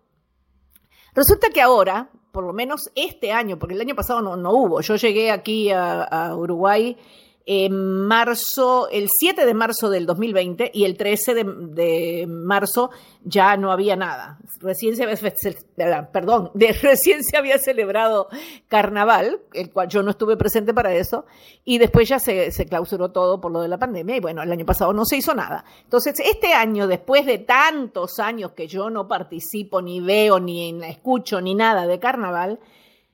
Resulta 1.14 1.50
que 1.50 1.62
ahora, 1.62 2.10
por 2.32 2.46
lo 2.46 2.54
menos 2.54 2.92
este 2.96 3.32
año, 3.32 3.60
porque 3.60 3.76
el 3.76 3.82
año 3.82 3.96
pasado 3.96 4.22
no, 4.22 4.52
hubo, 4.52 4.82
yo 4.82 4.96
llegué 4.96 5.32
aquí 5.32 5.70
a 5.72 6.34
Uruguay 6.36 6.98
en 7.46 7.74
marzo, 8.08 8.88
el 8.90 9.10
7 9.10 9.46
de 9.46 9.54
marzo 9.54 9.90
del 9.90 10.06
2020 10.06 10.72
y 10.74 10.86
el 10.86 10.96
13 10.96 11.34
de, 11.34 12.26
marzo 12.28 12.92
ya 13.24 13.58
no 13.58 13.72
había 13.72 13.96
nada. 13.96 14.40
Recién 14.60 14.96
se 14.96 15.04
había, 15.04 16.12
perdón, 16.12 16.52
de, 16.54 16.72
recién 16.82 17.24
se 17.24 17.38
había 17.38 17.58
celebrado 17.58 18.28
carnaval, 18.68 19.42
el 19.54 19.72
cual 19.72 19.88
yo 19.88 20.04
no 20.04 20.12
estuve 20.12 20.38
presente 20.38 20.74
para 20.74 20.94
eso, 20.94 21.26
y 21.66 21.78
después 21.78 22.08
ya 22.08 22.20
se, 22.20 22.52
se 22.52 22.66
clausuró 22.66 23.12
todo 23.12 23.42
por 23.42 23.52
lo 23.52 23.62
de 23.62 23.68
la 23.68 23.80
pandemia 23.80 24.18
y 24.18 24.20
bueno, 24.20 24.44
el 24.44 24.52
año 24.52 24.66
pasado 24.66 24.94
no 24.94 25.06
se 25.06 25.18
hizo 25.18 25.34
nada. 25.34 25.66
Entonces, 25.84 26.20
este 26.20 26.54
año, 26.54 26.88
después 26.88 27.26
de 27.26 27.40
tantos 27.40 28.20
años 28.20 28.52
que 28.52 28.68
yo 28.68 28.90
no 28.90 29.08
participo, 29.08 29.82
ni 29.82 30.00
veo, 30.00 30.40
ni 30.40 30.82
escucho, 30.84 31.42
ni 31.42 31.56
nada 31.56 31.88
de 31.88 32.00
carnaval, 32.00 32.60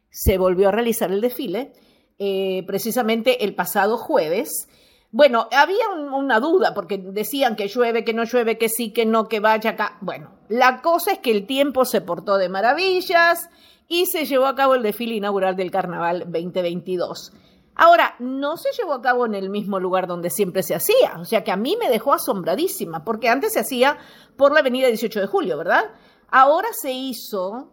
se 0.10 0.38
volvió 0.38 0.70
a 0.70 0.72
realizar 0.72 1.12
el 1.12 1.22
desfile 1.22 1.74
eh, 2.20 2.64
precisamente 2.66 3.44
el 3.44 3.56
pasado 3.56 3.98
jueves. 3.98 4.68
Bueno, 5.12 5.48
había 5.52 5.90
una 5.90 6.40
duda 6.40 6.74
porque 6.74 6.98
decían 6.98 7.56
que 7.56 7.68
llueve, 7.68 8.04
que 8.04 8.14
no 8.14 8.24
llueve, 8.26 8.58
que 8.58 8.70
sí, 8.70 8.92
que 8.92 9.06
no, 9.06 9.28
que 9.28 9.40
vaya 9.40 9.72
acá. 9.72 9.98
Bueno, 10.02 10.32
la 10.50 10.82
cosa 10.82 11.14
es 11.14 11.20
que 11.20 11.32
el 11.32 11.48
tiempo 11.48 11.86
se 11.86 12.02
portó 12.02 12.38
de 12.38 12.50
maravillas 12.50 13.50
y 13.88 14.06
se 14.06 14.26
llevó 14.26 14.48
a 14.48 14.56
cabo 14.56 14.76
el 14.76 14.84
desfile 14.84 15.16
inaugural 15.16 15.56
del 15.56 15.72
Carnaval 15.72 16.26
2022. 16.26 17.32
Ahora, 17.80 18.16
no 18.18 18.58
se 18.58 18.70
llevó 18.72 18.94
a 18.94 19.02
cabo 19.02 19.28
en 19.28 19.36
el 19.36 19.52
mismo 19.52 19.80
lugar 19.80 20.08
donde 20.08 20.32
siempre 20.32 20.64
se 20.64 20.74
hacía, 20.74 21.16
o 21.20 21.26
sea 21.26 21.44
que 21.44 21.52
a 21.52 21.58
mí 21.58 21.78
me 21.80 21.90
dejó 21.90 22.12
asombradísima, 22.12 23.04
porque 23.04 23.30
antes 23.30 23.54
se 23.54 23.60
hacía 23.60 23.98
por 24.36 24.52
la 24.52 24.62
avenida 24.62 24.88
18 24.88 25.20
de 25.22 25.28
julio, 25.28 25.58
¿verdad? 25.60 25.84
Ahora 26.30 26.70
se 26.74 26.92
hizo 26.92 27.72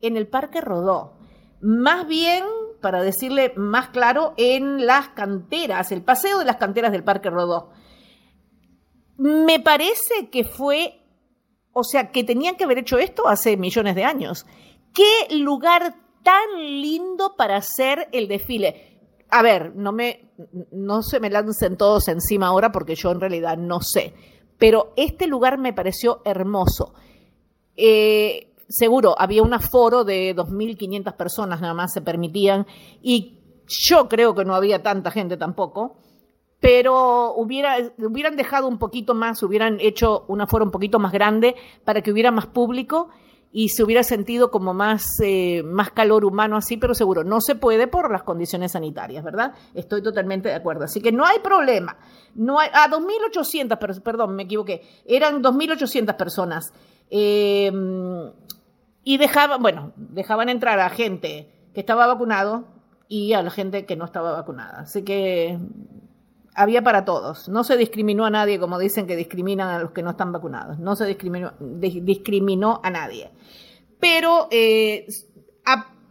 en 0.00 0.16
el 0.16 0.26
Parque 0.26 0.60
Rodó, 0.60 1.12
más 1.60 2.08
bien, 2.08 2.42
para 2.80 3.02
decirle 3.02 3.52
más 3.56 3.88
claro, 3.88 4.34
en 4.36 4.86
las 4.86 5.08
canteras, 5.08 5.92
el 5.92 6.02
paseo 6.02 6.38
de 6.38 6.44
las 6.44 6.56
canteras 6.56 6.92
del 6.92 7.04
Parque 7.04 7.30
Rodó. 7.30 7.70
Me 9.18 9.60
parece 9.60 10.30
que 10.30 10.44
fue, 10.44 11.02
o 11.72 11.84
sea, 11.84 12.10
que 12.10 12.24
tenían 12.24 12.56
que 12.56 12.64
haber 12.64 12.78
hecho 12.78 12.98
esto 12.98 13.28
hace 13.28 13.56
millones 13.56 13.94
de 13.94 14.04
años. 14.04 14.46
¿Qué 14.92 15.36
lugar 15.36 15.94
tan 16.22 16.80
lindo 16.80 17.34
para 17.36 17.56
hacer 17.56 18.08
el 18.12 18.28
desfile? 18.28 18.96
a 19.30 19.42
ver, 19.42 19.74
no 19.74 19.92
me, 19.92 20.30
no 20.70 21.02
se 21.02 21.20
me 21.20 21.30
lancen 21.30 21.76
todos 21.76 22.08
encima 22.08 22.48
ahora 22.48 22.72
porque 22.72 22.94
yo 22.94 23.10
en 23.10 23.20
realidad 23.20 23.56
no 23.56 23.80
sé, 23.80 24.14
pero 24.58 24.92
este 24.96 25.26
lugar 25.26 25.58
me 25.58 25.72
pareció 25.72 26.22
hermoso. 26.24 26.94
Eh, 27.76 28.54
seguro, 28.68 29.14
había 29.18 29.42
un 29.42 29.54
aforo 29.54 30.04
de 30.04 30.34
2.500 30.34 31.14
personas 31.14 31.60
nada 31.60 31.74
más 31.74 31.92
se 31.92 32.00
permitían 32.00 32.66
y 33.02 33.38
yo 33.66 34.08
creo 34.08 34.34
que 34.34 34.44
no 34.44 34.54
había 34.54 34.82
tanta 34.82 35.10
gente 35.10 35.36
tampoco, 35.36 35.96
pero 36.60 37.34
hubiera, 37.34 37.76
hubieran 37.98 38.36
dejado 38.36 38.68
un 38.68 38.78
poquito 38.78 39.14
más, 39.14 39.42
hubieran 39.42 39.78
hecho 39.80 40.24
un 40.28 40.40
aforo 40.40 40.64
un 40.64 40.70
poquito 40.70 40.98
más 40.98 41.12
grande 41.12 41.54
para 41.84 42.02
que 42.02 42.12
hubiera 42.12 42.30
más 42.30 42.46
público 42.46 43.08
y 43.52 43.70
se 43.70 43.82
hubiera 43.82 44.02
sentido 44.02 44.50
como 44.50 44.74
más, 44.74 45.06
eh, 45.22 45.62
más 45.62 45.90
calor 45.90 46.24
humano 46.24 46.56
así, 46.56 46.76
pero 46.76 46.94
seguro, 46.94 47.24
no 47.24 47.40
se 47.40 47.54
puede 47.54 47.86
por 47.86 48.10
las 48.10 48.22
condiciones 48.22 48.72
sanitarias, 48.72 49.24
¿verdad? 49.24 49.54
Estoy 49.74 50.02
totalmente 50.02 50.50
de 50.50 50.54
acuerdo. 50.54 50.84
Así 50.84 51.00
que 51.00 51.10
no 51.10 51.24
hay 51.24 51.38
problema. 51.38 51.96
No 52.34 52.58
hay, 52.58 52.68
a 52.72 52.86
2.800, 52.90 54.02
perdón, 54.02 54.36
me 54.36 54.42
equivoqué, 54.42 54.82
eran 55.06 55.42
2.800 55.42 56.16
personas. 56.16 56.72
Em, 57.08 58.30
y 59.08 59.18
dejaban, 59.18 59.62
bueno, 59.62 59.92
dejaban 59.96 60.48
entrar 60.48 60.80
a 60.80 60.90
gente 60.90 61.48
que 61.72 61.78
estaba 61.78 62.08
vacunado 62.08 62.66
y 63.08 63.34
a 63.34 63.42
la 63.44 63.50
gente 63.50 63.86
que 63.86 63.94
no 63.94 64.04
estaba 64.04 64.32
vacunada. 64.32 64.80
Así 64.80 65.04
que 65.04 65.60
había 66.56 66.82
para 66.82 67.04
todos. 67.04 67.48
No 67.48 67.62
se 67.62 67.76
discriminó 67.76 68.26
a 68.26 68.30
nadie, 68.30 68.58
como 68.58 68.80
dicen 68.80 69.06
que 69.06 69.14
discriminan 69.14 69.68
a 69.68 69.78
los 69.78 69.92
que 69.92 70.02
no 70.02 70.10
están 70.10 70.32
vacunados. 70.32 70.80
No 70.80 70.96
se 70.96 71.06
discriminó, 71.06 71.52
discriminó 71.60 72.80
a 72.82 72.90
nadie. 72.90 73.30
Pero 74.00 74.48
eh, 74.50 75.06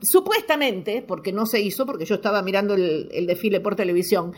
supuestamente, 0.02 1.04
porque 1.06 1.34
no 1.34 1.46
se 1.46 1.60
hizo, 1.60 1.86
porque 1.86 2.06
yo 2.06 2.16
estaba 2.16 2.42
mirando 2.42 2.76
el, 2.76 3.28
desfile 3.28 3.60
por 3.60 3.76
televisión, 3.76 4.34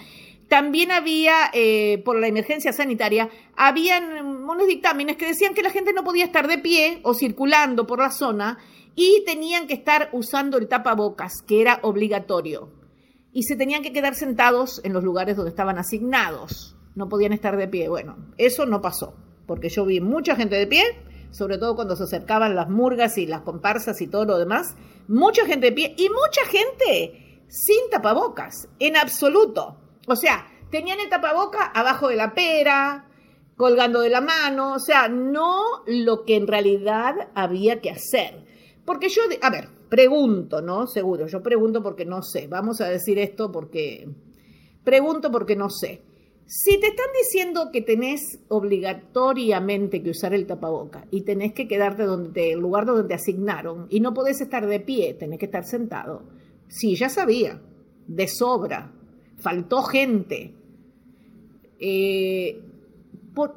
también 0.48 0.92
había, 0.92 1.52
eh, 1.54 2.02
por 2.06 2.20
la 2.20 2.28
emergencia 2.28 2.72
sanitaria, 2.74 3.30
habían 3.56 4.26
unos 4.26 4.68
dictámenes 4.68 5.18
que 5.18 5.28
decían 5.28 5.54
que 5.54 5.64
la 5.64 5.72
gente 5.72 5.94
no 5.94 6.04
podía 6.04 6.26
estar 6.26 6.48
de 6.48 6.58
pie 6.58 7.00
o 7.04 7.14
circulando 7.14 7.86
por 7.86 8.00
la 8.00 8.12
zona 8.12 8.58
y 8.96 9.24
tenían 9.26 9.68
que 9.68 9.74
estar 9.74 10.10
usando 10.14 10.58
el 10.58 10.68
tapabocas, 10.68 11.42
que 11.46 11.62
era 11.62 11.80
obligatorio 11.84 12.78
y 13.38 13.44
se 13.44 13.56
tenían 13.56 13.84
que 13.84 13.94
quedar 13.94 14.16
sentados 14.16 14.82
en 14.84 14.94
los 14.94 15.04
lugares 15.04 15.36
donde 15.36 15.52
estaban 15.52 15.78
asignados. 15.78 16.76
No 16.96 17.08
podían 17.08 17.34
estar 17.34 17.56
de 17.56 17.68
pie. 17.68 17.88
Bueno, 17.88 18.18
eso 18.40 18.66
no 18.66 18.82
pasó, 18.82 19.14
porque 19.46 19.70
yo 19.70 19.86
vi 19.86 20.02
mucha 20.02 20.36
gente 20.36 20.56
de 20.56 20.66
pie, 20.66 20.84
sobre 21.30 21.60
todo 21.60 21.76
cuando 21.76 21.96
se 21.96 22.06
acercaban 22.06 22.56
las 22.56 22.68
murgas 22.68 23.20
y 23.20 23.28
las 23.28 23.42
comparsas 23.42 24.02
y 24.02 24.08
todo 24.08 24.26
lo 24.26 24.40
demás. 24.40 24.76
Mucha 25.08 25.46
gente 25.46 25.68
de 25.68 25.72
pie 25.72 25.96
y 25.98 26.10
mucha 26.10 26.46
gente 26.50 27.44
sin 27.48 27.92
tapabocas, 27.92 28.70
en 28.80 28.98
absoluto. 28.98 29.78
O 30.08 30.16
sea, 30.16 30.48
tenían 30.72 31.00
el 31.00 31.10
tapaboca 31.10 31.66
abajo 31.66 32.08
de 32.08 32.16
la 32.16 32.34
pera, 32.34 33.08
colgando 33.56 34.02
de 34.02 34.10
la 34.10 34.22
mano, 34.22 34.74
o 34.74 34.80
sea, 34.80 35.08
no 35.08 35.84
lo 35.86 36.26
que 36.26 36.36
en 36.36 36.48
realidad 36.48 37.30
había 37.36 37.82
que 37.82 37.92
hacer. 37.92 38.44
Porque 38.86 39.10
yo, 39.10 39.22
a 39.42 39.50
ver, 39.52 39.70
Pregunto, 39.90 40.62
¿no? 40.62 40.86
Seguro, 40.86 41.28
yo 41.28 41.42
pregunto 41.42 41.82
porque 41.82 42.06
no 42.06 42.22
sé. 42.22 42.48
Vamos 42.48 42.82
a 42.82 42.90
decir 42.90 43.20
esto 43.20 43.52
porque... 43.52 44.10
Pregunto 44.84 45.32
porque 45.32 45.56
no 45.56 45.70
sé. 45.70 46.02
Si 46.46 46.80
te 46.80 46.88
están 46.88 47.08
diciendo 47.22 47.70
que 47.72 47.82
tenés 47.82 48.40
obligatoriamente 48.48 50.02
que 50.02 50.12
usar 50.12 50.34
el 50.34 50.46
tapaboca 50.46 51.06
y 51.12 51.22
tenés 51.22 51.54
que 51.54 51.68
quedarte 51.68 52.04
donde 52.04 52.54
el 52.54 52.60
lugar 52.60 52.86
donde 52.86 53.08
te 53.08 53.14
asignaron 53.14 53.88
y 53.90 54.00
no 54.00 54.14
podés 54.14 54.40
estar 54.40 54.66
de 54.66 54.80
pie, 54.80 55.14
tenés 55.14 55.40
que 55.40 55.46
estar 55.46 55.66
sentado. 55.66 56.24
Sí, 56.70 56.96
ya 56.96 57.10
sabía, 57.10 57.62
de 58.08 58.28
sobra, 58.28 58.94
faltó 59.38 59.84
gente. 59.84 60.54
Eh, 61.80 62.62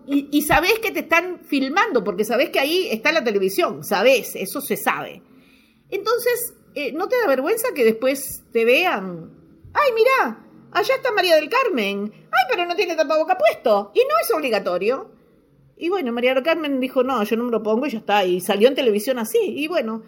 y, 0.07 0.29
y 0.31 0.43
sabés 0.43 0.79
que 0.79 0.91
te 0.91 1.01
están 1.01 1.41
filmando, 1.45 2.05
porque 2.05 2.25
sabés 2.25 2.51
que 2.51 2.61
ahí 2.61 2.89
está 2.91 3.13
la 3.13 3.25
televisión, 3.25 3.83
sabés, 3.83 4.37
eso 4.37 4.61
se 4.61 4.77
sabe. 4.77 5.23
Entonces, 5.91 6.55
eh, 6.75 6.93
¿no 6.93 7.09
te 7.09 7.19
da 7.19 7.27
vergüenza 7.27 7.69
que 7.75 7.85
después 7.85 8.45
te 8.53 8.65
vean? 8.65 9.31
¡Ay, 9.73 9.91
mira! 9.95 10.47
Allá 10.73 10.95
está 10.95 11.13
María 11.13 11.35
del 11.37 11.49
Carmen. 11.49 12.13
¡Ay, 12.15 12.45
pero 12.49 12.67
no 12.67 12.77
tiene 12.77 12.95
tapaboca 12.95 13.37
puesto! 13.37 13.91
Y 13.95 14.01
no 14.01 14.15
es 14.23 14.31
obligatorio. 14.33 15.11
Y 15.77 15.89
bueno, 15.89 16.13
María 16.13 16.35
del 16.35 16.45
Carmen 16.45 16.79
dijo, 16.79 17.03
no, 17.03 17.23
yo 17.25 17.37
no 17.37 17.45
me 17.45 17.51
lo 17.51 17.63
pongo 17.63 17.87
y 17.87 17.91
ya 17.91 17.99
está. 17.99 18.25
Y 18.25 18.41
salió 18.41 18.69
en 18.69 18.75
televisión 18.75 19.19
así. 19.19 19.39
Y 19.43 19.67
bueno, 19.67 20.03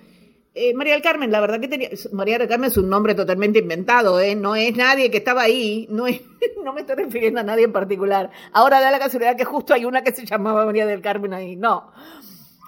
eh, 0.55 0.75
María 0.75 0.93
del 0.93 1.03
Carmen, 1.03 1.33
la 1.33 1.41
verdad 1.41 1.61
que 1.61 1.69
tenía. 1.69 1.89
María 2.13 2.39
del 2.39 2.49
Carmen 2.49 2.71
es 2.71 2.77
un 2.77 2.89
nombre 2.89 3.15
totalmente 3.15 3.61
inventado, 3.61 4.21
¿eh? 4.21 4.35
No 4.35 4.55
es 4.55 4.77
nadie 4.77 5.11
que 5.11 5.19
estaba 5.19 5.43
ahí. 5.43 5.89
No, 6.63 6.73
me 6.73 6.83
estoy 6.83 6.95
refiriendo 6.95 7.41
a 7.41 7.43
nadie 7.43 7.65
en 7.65 7.73
particular. 7.73 8.31
Ahora 8.53 8.81
da 8.81 8.93
la 8.93 9.01
casualidad 9.01 9.37
que 9.37 9.45
justo 9.45 9.75
hay 9.75 9.85
una 9.85 10.03
que 10.03 10.13
se 10.13 10.25
llamaba 10.25 10.65
María 10.65 10.87
del 10.87 11.03
Carmen 11.03 11.35
ahí. 11.35 11.57
No. 11.57 11.91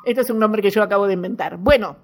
Este 0.05 0.23
es 0.23 0.31
un 0.31 0.41
nombre 0.41 0.63
que 0.63 0.71
yo 0.71 0.83
acabo 0.83 1.07
de 1.07 1.15
inventar. 1.15 1.59
Bueno, 1.59 1.97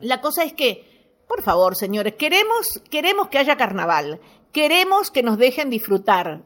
la 0.00 0.20
cosa 0.20 0.42
es 0.42 0.54
que, 0.54 1.22
por 1.28 1.42
favor, 1.42 1.76
señores, 1.76 2.14
queremos, 2.14 2.82
queremos 2.90 3.28
que 3.28 3.38
haya 3.38 3.56
carnaval, 3.56 4.20
queremos 4.50 5.12
que 5.12 5.22
nos 5.22 5.38
dejen 5.38 5.70
disfrutar. 5.70 6.42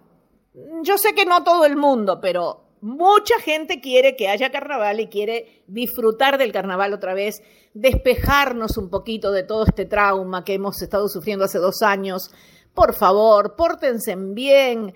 Yo 0.83 0.99
sé 0.99 1.15
que 1.15 1.25
no 1.25 1.43
todo 1.45 1.65
el 1.65 1.77
mundo, 1.77 2.21
pero 2.21 2.68
mucha 2.81 3.39
gente 3.41 3.81
quiere 3.81 4.17
que 4.17 4.29
haya 4.29 4.51
carnaval 4.51 5.01
y 5.01 5.09
quiere 5.09 5.63
disfrutar 5.67 6.39
del 6.39 6.53
carnaval 6.53 6.93
otra 6.93 7.15
vez, 7.15 7.43
despejarnos 7.75 8.77
un 8.77 8.91
poquito 8.91 9.33
de 9.33 9.43
todo 9.43 9.65
este 9.65 9.87
trauma 9.87 10.45
que 10.45 10.55
hemos 10.55 10.81
estado 10.83 11.09
sufriendo 11.09 11.45
hace 11.45 11.59
dos 11.59 11.83
años. 11.83 12.31
Por 12.75 12.95
favor, 12.95 13.57
pórtense 13.57 14.15
bien. 14.17 14.95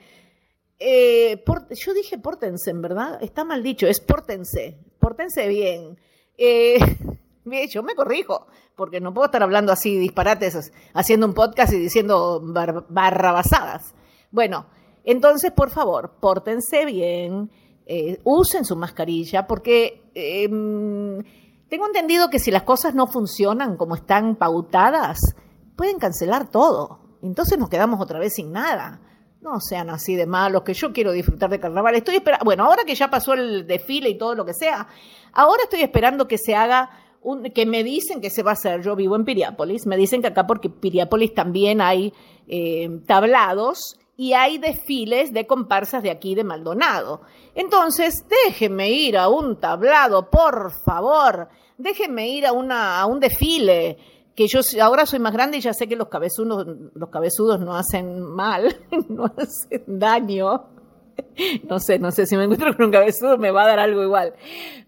Eh, 0.79 1.43
yo 1.71 1.95
dije 1.95 2.19
pórtense, 2.19 2.71
en 2.71 2.83
¿verdad? 2.83 3.23
Está 3.23 3.45
mal 3.45 3.63
dicho, 3.63 3.87
es 3.87 4.01
pórtense, 4.01 4.79
pórtense 4.99 5.47
bien. 5.49 5.99
Eh, 6.37 6.79
yo 7.71 7.83
me 7.83 7.95
corrijo, 7.95 8.47
porque 8.75 9.01
no 9.01 9.15
puedo 9.15 9.27
estar 9.27 9.43
hablando 9.43 9.73
así 9.73 9.97
disparates, 9.97 10.73
haciendo 10.93 11.27
un 11.27 11.35
podcast 11.35 11.73
y 11.73 11.79
diciendo 11.79 12.43
barrabasadas. 12.89 13.95
Bueno, 14.31 14.67
entonces, 15.05 15.51
por 15.53 15.71
favor, 15.71 16.17
pórtense 16.21 16.85
bien, 16.85 17.51
eh, 17.87 18.21
usen 18.25 18.65
su 18.65 18.77
mascarilla, 18.77 19.47
porque 19.47 20.03
em, 20.15 21.23
tengo 21.69 21.87
entendido 21.87 22.31
que 22.31 22.39
si 22.39 22.51
las 22.51 22.63
cosas 22.63 22.95
no 22.95 23.07
funcionan 23.07 23.77
como 23.77 23.95
están 23.95 24.37
pautadas, 24.37 25.19
pueden 25.77 25.99
cancelar 25.99 26.51
todo. 26.51 27.01
Entonces 27.23 27.59
nos 27.59 27.69
quedamos 27.69 28.01
otra 28.01 28.19
vez 28.19 28.35
sin 28.35 28.53
nada. 28.53 29.01
No 29.41 29.59
sean 29.61 29.91
así 29.91 30.15
de 30.15 30.27
malos, 30.27 30.63
que 30.63 30.75
yo 30.75 30.93
quiero 30.93 31.11
disfrutar 31.13 31.51
de 31.51 31.59
carnaval. 31.59 31.97
Estoy 31.97 32.17
esperando, 32.17 32.45
bueno, 32.45 32.65
ahora 32.65 32.85
que 32.85 32.95
ya 32.95 33.11
pasó 33.11 33.35
el 33.35 33.67
desfile 33.67 34.11
y 34.11 34.19
todo 34.19 34.35
lo 34.35 34.45
que 34.45 34.55
sea, 34.55 34.87
ahora 35.33 35.65
estoy 35.65 35.81
esperando 35.81 36.29
que 36.29 36.39
se 36.39 36.55
haga 36.55 36.91
que 37.55 37.67
me 37.67 37.85
dicen 37.85 38.21
que 38.21 38.31
se 38.31 38.43
va 38.43 38.51
a 38.51 38.55
hacer, 38.55 38.83
yo 38.83 38.97
vivo 38.97 39.15
en 39.15 39.25
Piriápolis, 39.25 39.87
me 39.87 39.97
dicen 39.97 40.23
que 40.23 40.29
acá 40.29 40.47
porque 40.47 40.69
Piriápolis 40.69 41.33
también 41.33 41.81
hay 41.81 42.13
eh, 42.49 43.01
tablados 43.07 43.97
y 44.17 44.35
hay 44.35 44.59
desfiles 44.59 45.33
de 45.33 45.47
comparsas 45.47 46.03
de 46.03 46.11
aquí 46.11 46.35
de 46.35 46.45
Maldonado. 46.45 47.23
Entonces, 47.55 48.25
déjenme 48.29 48.91
ir 48.91 49.17
a 49.17 49.29
un 49.29 49.59
tablado, 49.59 50.31
por 50.31 50.73
favor, 50.85 51.49
déjenme 51.79 52.29
ir 52.29 52.47
a, 52.47 52.53
una, 52.53 53.05
un 53.07 53.21
desfile, 53.21 53.99
que 54.35 54.47
yo 54.47 54.61
ahora 54.81 55.05
soy 55.07 55.19
más 55.19 55.33
grande 55.33 55.59
y 55.59 55.61
ya 55.61 55.75
sé 55.75 55.87
que 55.87 55.97
los 55.97 56.09
cabezudos, 56.09 56.67
los 56.95 57.09
cabezudos 57.11 57.61
no 57.61 57.75
hacen 57.75 58.23
mal, 58.23 58.77
no 59.09 59.27
hacen 59.27 59.85
daño. 59.87 60.82
No 61.69 61.79
sé, 61.79 61.99
no 61.99 62.11
sé, 62.11 62.27
si 62.27 62.37
me 62.37 62.45
encuentro 62.45 62.77
con 62.77 62.87
un 62.87 62.93
cabezudo 62.93 63.39
me 63.39 63.51
va 63.51 63.65
a 63.65 63.69
dar 63.69 63.79
algo 63.79 64.03
igual. 64.03 64.35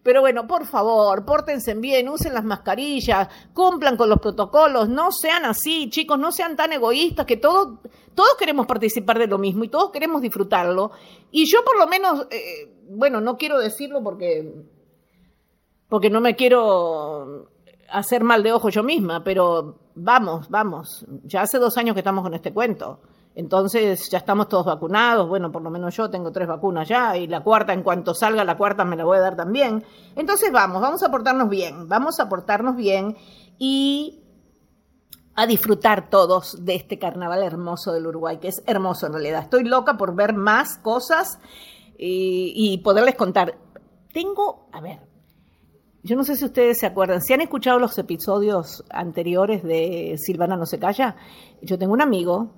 Pero 0.03 0.21
bueno, 0.21 0.47
por 0.47 0.67
favor, 0.67 1.25
pórtense 1.25 1.75
bien, 1.75 2.09
usen 2.09 2.35
las 2.35 2.45
mascarillas, 2.45 3.29
cumplan 3.53 3.97
con 3.97 4.09
los 4.09 4.21
protocolos, 4.21 4.89
no 4.89 5.11
sean 5.13 5.45
así, 5.45 5.89
chicos, 5.89 6.19
no 6.19 6.33
sean 6.33 6.57
tan 6.57 6.73
egoístas, 6.73 7.27
que 7.27 7.37
todos, 7.37 7.79
todos 8.15 8.35
queremos 8.39 8.67
participar 8.67 9.19
de 9.19 9.27
lo 9.27 9.39
mismo 9.39 9.65
y 9.65 9.69
todos 9.69 9.91
queremos 9.91 10.21
disfrutarlo. 10.21 10.91
Y 11.31 11.47
yo 11.47 11.65
por 11.65 11.79
lo 11.79 11.87
menos, 11.87 12.27
eh, 12.31 12.73
bueno, 12.89 13.21
no 13.21 13.37
quiero 13.37 13.59
decirlo 13.59 14.03
porque, 14.03 14.53
porque 15.89 16.11
no 16.11 16.21
me 16.21 16.37
quiero 16.37 17.49
hacer 17.89 18.25
mal 18.25 18.43
de 18.43 18.53
ojo 18.53 18.69
yo 18.69 18.83
misma, 18.83 19.25
pero 19.25 19.79
vamos, 19.95 20.51
vamos, 20.51 21.07
ya 21.23 21.43
hace 21.43 21.59
dos 21.59 21.77
años 21.79 21.95
que 21.95 22.01
estamos 22.01 22.23
con 22.23 22.35
este 22.35 22.53
cuento 22.53 23.01
Entonces 23.37 24.09
ya 24.11 24.19
estamos 24.19 24.49
todos 24.49 24.67
vacunados, 24.67 25.29
bueno, 25.29 25.51
por 25.51 25.63
lo 25.63 25.71
menos 25.71 25.97
yo 25.97 26.09
tengo 26.09 26.31
tres 26.31 26.47
vacunas 26.47 26.89
ya 26.89 27.17
y 27.17 27.27
la 27.27 27.43
cuarta, 27.43 27.73
en 27.73 27.83
cuanto 27.83 28.15
salga 28.15 28.45
la 28.45 28.57
cuarta, 28.57 28.85
me 28.85 28.97
la 28.97 29.05
voy 29.05 29.19
a 29.19 29.23
dar 29.23 29.37
también. 29.37 29.85
Entonces 30.15 30.53
vamos, 30.53 30.81
vamos 30.81 31.03
a 31.03 31.11
portarnos 31.11 31.49
bien, 31.49 31.89
vamos 31.89 32.21
a 32.21 32.29
portarnos 32.29 32.77
bien 32.77 33.17
y 33.59 34.21
a 35.35 35.47
disfrutar 35.47 36.11
todos 36.11 36.65
de 36.65 36.77
este 36.77 36.97
carnaval 36.97 37.43
hermoso 37.43 37.93
del 37.93 38.07
Uruguay, 38.07 38.39
que 38.39 38.49
es 38.49 38.63
hermoso 38.67 39.07
en 39.07 39.15
realidad. 39.15 39.43
Estoy 39.43 39.65
loca 39.65 39.97
por 39.97 40.15
ver 40.15 40.33
más 40.33 40.79
cosas 40.79 41.41
y, 41.99 42.53
y 42.55 42.79
poderles 42.79 43.17
contar. 43.17 43.59
Tengo, 44.13 44.69
a 44.71 44.81
ver, 44.81 45.01
yo 46.05 46.15
no 46.15 46.23
sé 46.23 46.37
si 46.37 46.45
ustedes 46.45 46.79
se 46.79 46.87
acuerdan, 46.87 47.21
si 47.21 47.33
han 47.33 47.41
escuchado 47.41 47.81
los 47.81 47.99
episodios 47.99 48.85
anteriores 48.91 49.65
de 49.65 50.15
Silvana 50.19 50.57
no 50.57 50.67
se 50.67 50.79
calla, 50.79 51.17
yo 51.63 51.79
tengo 51.79 51.95
un 51.95 52.03
amigo 52.03 52.53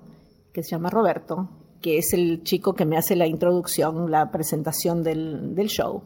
que 0.57 0.63
se 0.63 0.71
llama 0.71 0.89
Roberto, 0.89 1.49
que 1.79 1.99
es 1.99 2.13
el 2.13 2.41
chico 2.41 2.73
que 2.73 2.83
me 2.83 2.97
hace 2.97 3.15
la 3.15 3.27
introducción, 3.27 4.09
la 4.09 4.31
presentación 4.31 5.03
del, 5.03 5.53
show, 5.67 6.01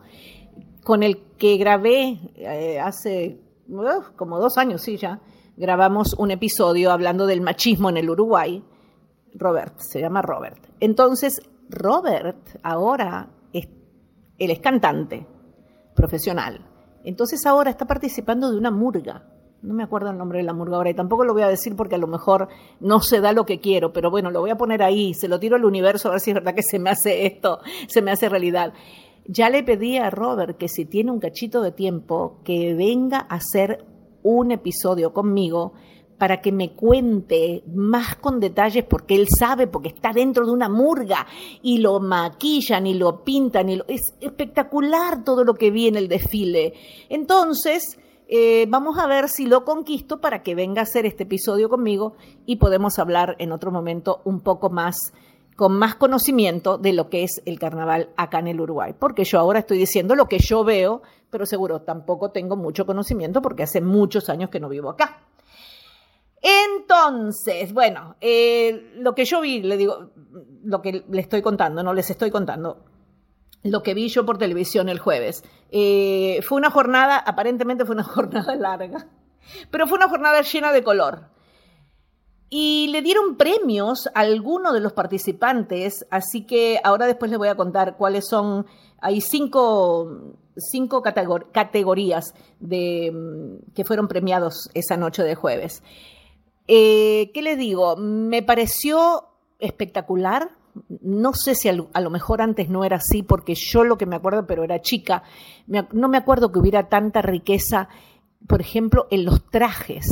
con 0.83 1.03
el 1.03 1.23
que 1.37 1.55
grabé 1.55 2.19
eh, 2.35 2.77
hace 2.77 3.39
como 4.17 4.39
dos 4.39 4.57
años, 4.57 4.81
sí, 4.81 4.97
ya, 4.97 5.21
grabamos 5.55 6.15
un 6.15 6.31
episodio 6.31 6.91
hablando 6.91 7.27
del 7.27 7.39
machismo 7.39 7.89
en 7.89 7.95
el 7.95 8.09
Uruguay. 8.09 8.61
Robert, 9.35 9.79
se 9.79 10.01
llama 10.01 10.21
Robert. 10.21 10.61
Entonces, 10.81 11.41
Robert 11.69 12.59
ahora 12.61 13.29
es, 13.53 13.69
él 14.37 14.51
es 14.51 14.59
cantante 14.59 15.25
profesional. 15.95 16.59
Entonces 17.05 17.45
ahora 17.45 17.69
está 17.69 17.85
participando 17.85 18.51
de 18.51 18.57
una 18.57 18.69
murga 18.69 19.23
no 19.61 19.73
me 19.73 19.83
acuerdo 19.83 20.09
el 20.09 20.17
nombre 20.17 20.39
de 20.39 20.43
la 20.43 20.53
murga 20.53 20.77
ahora 20.77 20.89
y 20.89 20.95
tampoco 20.95 21.23
lo 21.23 21.33
voy 21.33 21.43
a 21.43 21.47
decir 21.47 21.75
porque 21.75 21.95
a 21.95 21.99
lo 21.99 22.07
mejor 22.07 22.47
no 22.79 22.99
se 22.99 23.21
da 23.21 23.31
lo 23.31 23.45
que 23.45 23.59
quiero, 23.59 23.93
pero 23.93 24.09
bueno, 24.09 24.31
lo 24.31 24.41
voy 24.41 24.49
a 24.49 24.57
poner 24.57 24.81
ahí, 24.81 25.13
se 25.13 25.27
lo 25.27 25.39
tiro 25.39 25.55
al 25.55 25.65
universo 25.65 26.07
a 26.07 26.11
ver 26.11 26.19
si 26.19 26.31
es 26.31 26.35
verdad 26.35 26.55
que 26.55 26.63
se 26.63 26.79
me 26.79 26.89
hace 26.89 27.25
esto, 27.25 27.59
se 27.87 28.01
me 28.01 28.11
hace 28.11 28.27
realidad. 28.27 28.73
Ya 29.25 29.49
le 29.49 29.63
pedí 29.63 29.97
a 29.97 30.09
Robert 30.09 30.57
que 30.57 30.67
si 30.67 30.85
tiene 30.85 31.11
un 31.11 31.19
cachito 31.19 31.61
de 31.61 31.71
tiempo, 31.71 32.39
que 32.43 32.73
venga 32.73 33.19
a 33.29 33.35
hacer 33.35 33.85
un 34.23 34.51
episodio 34.51 35.13
conmigo 35.13 35.73
para 36.17 36.41
que 36.41 36.51
me 36.51 36.73
cuente 36.73 37.63
más 37.73 38.15
con 38.17 38.39
detalles 38.39 38.83
porque 38.83 39.15
él 39.15 39.27
sabe, 39.27 39.67
porque 39.67 39.89
está 39.89 40.11
dentro 40.11 40.45
de 40.45 40.51
una 40.51 40.69
murga 40.69 41.25
y 41.63 41.79
lo 41.79 41.99
maquillan 41.99 42.85
y 42.85 42.93
lo 42.93 43.23
pintan 43.23 43.69
y 43.69 43.77
lo... 43.77 43.85
es 43.87 44.01
espectacular 44.19 45.23
todo 45.23 45.43
lo 45.43 45.55
que 45.55 45.71
vi 45.71 45.87
en 45.87 45.95
el 45.95 46.07
desfile. 46.07 46.73
Entonces, 47.09 47.97
eh, 48.33 48.65
vamos 48.69 48.97
a 48.97 49.07
ver 49.07 49.27
si 49.27 49.45
lo 49.45 49.65
conquisto 49.65 50.21
para 50.21 50.41
que 50.41 50.55
venga 50.55 50.79
a 50.79 50.83
hacer 50.83 51.05
este 51.05 51.23
episodio 51.23 51.67
conmigo 51.67 52.15
y 52.45 52.55
podemos 52.55 52.97
hablar 52.97 53.35
en 53.39 53.51
otro 53.51 53.71
momento 53.71 54.21
un 54.23 54.39
poco 54.39 54.69
más 54.69 54.95
con 55.57 55.77
más 55.77 55.95
conocimiento 55.95 56.77
de 56.77 56.93
lo 56.93 57.09
que 57.09 57.23
es 57.23 57.41
el 57.45 57.59
carnaval 57.59 58.07
acá 58.15 58.39
en 58.39 58.47
el 58.47 58.61
Uruguay, 58.61 58.95
porque 58.97 59.25
yo 59.25 59.37
ahora 59.37 59.59
estoy 59.59 59.77
diciendo 59.77 60.15
lo 60.15 60.27
que 60.27 60.39
yo 60.39 60.63
veo, 60.63 61.01
pero 61.29 61.45
seguro 61.45 61.81
tampoco 61.81 62.31
tengo 62.31 62.55
mucho 62.55 62.85
conocimiento 62.85 63.41
porque 63.41 63.63
hace 63.63 63.81
muchos 63.81 64.29
años 64.29 64.49
que 64.49 64.61
no 64.61 64.69
vivo 64.69 64.89
acá. 64.89 65.23
Entonces, 66.41 67.73
bueno, 67.73 68.15
eh, 68.21 68.93
lo 68.95 69.13
que 69.13 69.25
yo 69.25 69.41
vi, 69.41 69.61
le 69.61 69.75
digo, 69.75 70.11
lo 70.63 70.81
que 70.81 71.03
le 71.05 71.21
estoy 71.21 71.41
contando, 71.41 71.83
no 71.83 71.93
les 71.93 72.09
estoy 72.09 72.31
contando, 72.31 72.85
lo 73.63 73.83
que 73.83 73.93
vi 73.93 74.09
yo 74.09 74.25
por 74.25 74.37
televisión 74.37 74.89
el 74.89 74.99
jueves. 74.99 75.43
Eh, 75.71 76.39
fue 76.43 76.57
una 76.57 76.71
jornada, 76.71 77.17
aparentemente 77.17 77.85
fue 77.85 77.95
una 77.95 78.03
jornada 78.05 78.55
larga, 78.55 79.07
pero 79.69 79.87
fue 79.87 79.97
una 79.97 80.09
jornada 80.09 80.41
llena 80.41 80.71
de 80.71 80.83
color. 80.83 81.29
Y 82.53 82.89
le 82.91 83.01
dieron 83.01 83.37
premios 83.37 84.07
a 84.07 84.21
algunos 84.21 84.73
de 84.73 84.81
los 84.81 84.91
participantes, 84.91 86.05
así 86.11 86.45
que 86.45 86.81
ahora 86.83 87.05
después 87.05 87.31
les 87.31 87.37
voy 87.37 87.47
a 87.47 87.55
contar 87.55 87.95
cuáles 87.95 88.27
son. 88.27 88.65
Hay 88.99 89.21
cinco, 89.21 90.35
cinco 90.57 91.01
categorías 91.01 92.33
de, 92.59 93.09
mm, 93.09 93.73
que 93.73 93.85
fueron 93.85 94.09
premiados 94.09 94.69
esa 94.73 94.97
noche 94.97 95.23
de 95.23 95.35
jueves. 95.35 95.81
Eh, 96.67 97.31
¿Qué 97.33 97.41
les 97.41 97.57
digo? 97.57 97.95
Me 97.95 98.43
pareció 98.43 99.29
espectacular, 99.59 100.49
no 101.01 101.33
sé 101.33 101.55
si 101.55 101.69
a 101.69 101.73
lo 101.73 102.09
mejor 102.09 102.41
antes 102.41 102.69
no 102.69 102.83
era 102.83 102.97
así, 102.97 103.23
porque 103.23 103.55
yo 103.55 103.83
lo 103.83 103.97
que 103.97 104.05
me 104.05 104.15
acuerdo, 104.15 104.45
pero 104.45 104.63
era 104.63 104.81
chica, 104.81 105.23
no 105.67 106.07
me 106.07 106.17
acuerdo 106.17 106.51
que 106.51 106.59
hubiera 106.59 106.89
tanta 106.89 107.21
riqueza, 107.21 107.89
por 108.47 108.61
ejemplo, 108.61 109.07
en 109.11 109.25
los 109.25 109.49
trajes. 109.49 110.07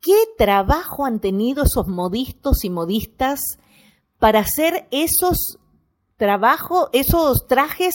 ¿Qué 0.00 0.16
trabajo 0.38 1.04
han 1.04 1.20
tenido 1.20 1.64
esos 1.64 1.86
modistos 1.86 2.64
y 2.64 2.70
modistas 2.70 3.40
para 4.18 4.40
hacer 4.40 4.88
esos 4.90 5.58
trabajos, 6.16 6.88
esos 6.92 7.46
trajes? 7.46 7.94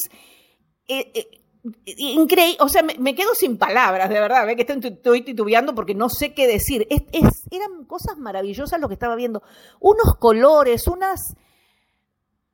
Eh, 0.88 1.12
eh, 1.16 1.42
increíble, 1.98 2.58
o 2.60 2.70
sea, 2.70 2.84
me, 2.84 3.16
quedo 3.16 3.34
sin 3.34 3.58
palabras, 3.58 4.10
de 4.10 4.20
verdad, 4.20 4.46
¿ve? 4.46 4.56
que 4.56 4.72
estoy, 4.72 5.22
titubeando 5.22 5.74
porque 5.74 5.96
no 5.96 6.10
sé 6.10 6.34
qué 6.34 6.48
decir. 6.48 6.88
eran 7.52 7.86
cosas 7.86 8.20
maravillosas 8.20 8.80
lo 8.80 8.88
que 8.88 8.94
estaba 8.94 9.16
viendo. 9.16 9.42
Unos 9.80 10.16
colores, 10.20 10.88
unas 10.88 11.20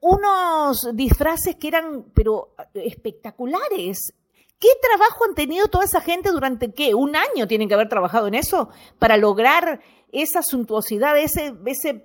unos 0.01 0.89
disfraces 0.93 1.55
que 1.55 1.69
eran, 1.69 2.05
pero 2.13 2.55
espectaculares. 2.73 4.13
¿Qué 4.59 4.69
trabajo 4.81 5.25
han 5.25 5.35
tenido 5.35 5.67
toda 5.67 5.85
esa 5.85 6.01
gente 6.01 6.29
durante 6.29 6.73
qué? 6.73 6.93
¿Un 6.93 7.15
año 7.15 7.47
tienen 7.47 7.67
que 7.67 7.73
haber 7.73 7.89
trabajado 7.89 8.27
en 8.27 8.35
eso 8.35 8.69
para 8.99 9.17
lograr 9.17 9.79
esa 10.11 10.41
suntuosidad, 10.43 11.17
ese, 11.17 11.53
ese, 11.65 12.03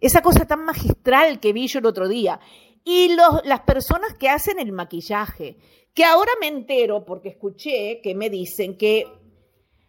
esa 0.00 0.22
cosa 0.22 0.46
tan 0.46 0.64
magistral 0.64 1.40
que 1.40 1.52
vi 1.52 1.66
yo 1.66 1.78
el 1.78 1.86
otro 1.86 2.06
día? 2.06 2.38
Y 2.84 3.14
los, 3.14 3.44
las 3.44 3.60
personas 3.60 4.14
que 4.14 4.28
hacen 4.28 4.58
el 4.58 4.72
maquillaje, 4.72 5.56
que 5.94 6.04
ahora 6.04 6.32
me 6.40 6.46
entero 6.46 7.04
porque 7.04 7.30
escuché 7.30 8.00
que 8.00 8.14
me 8.14 8.30
dicen 8.30 8.76
que 8.76 9.04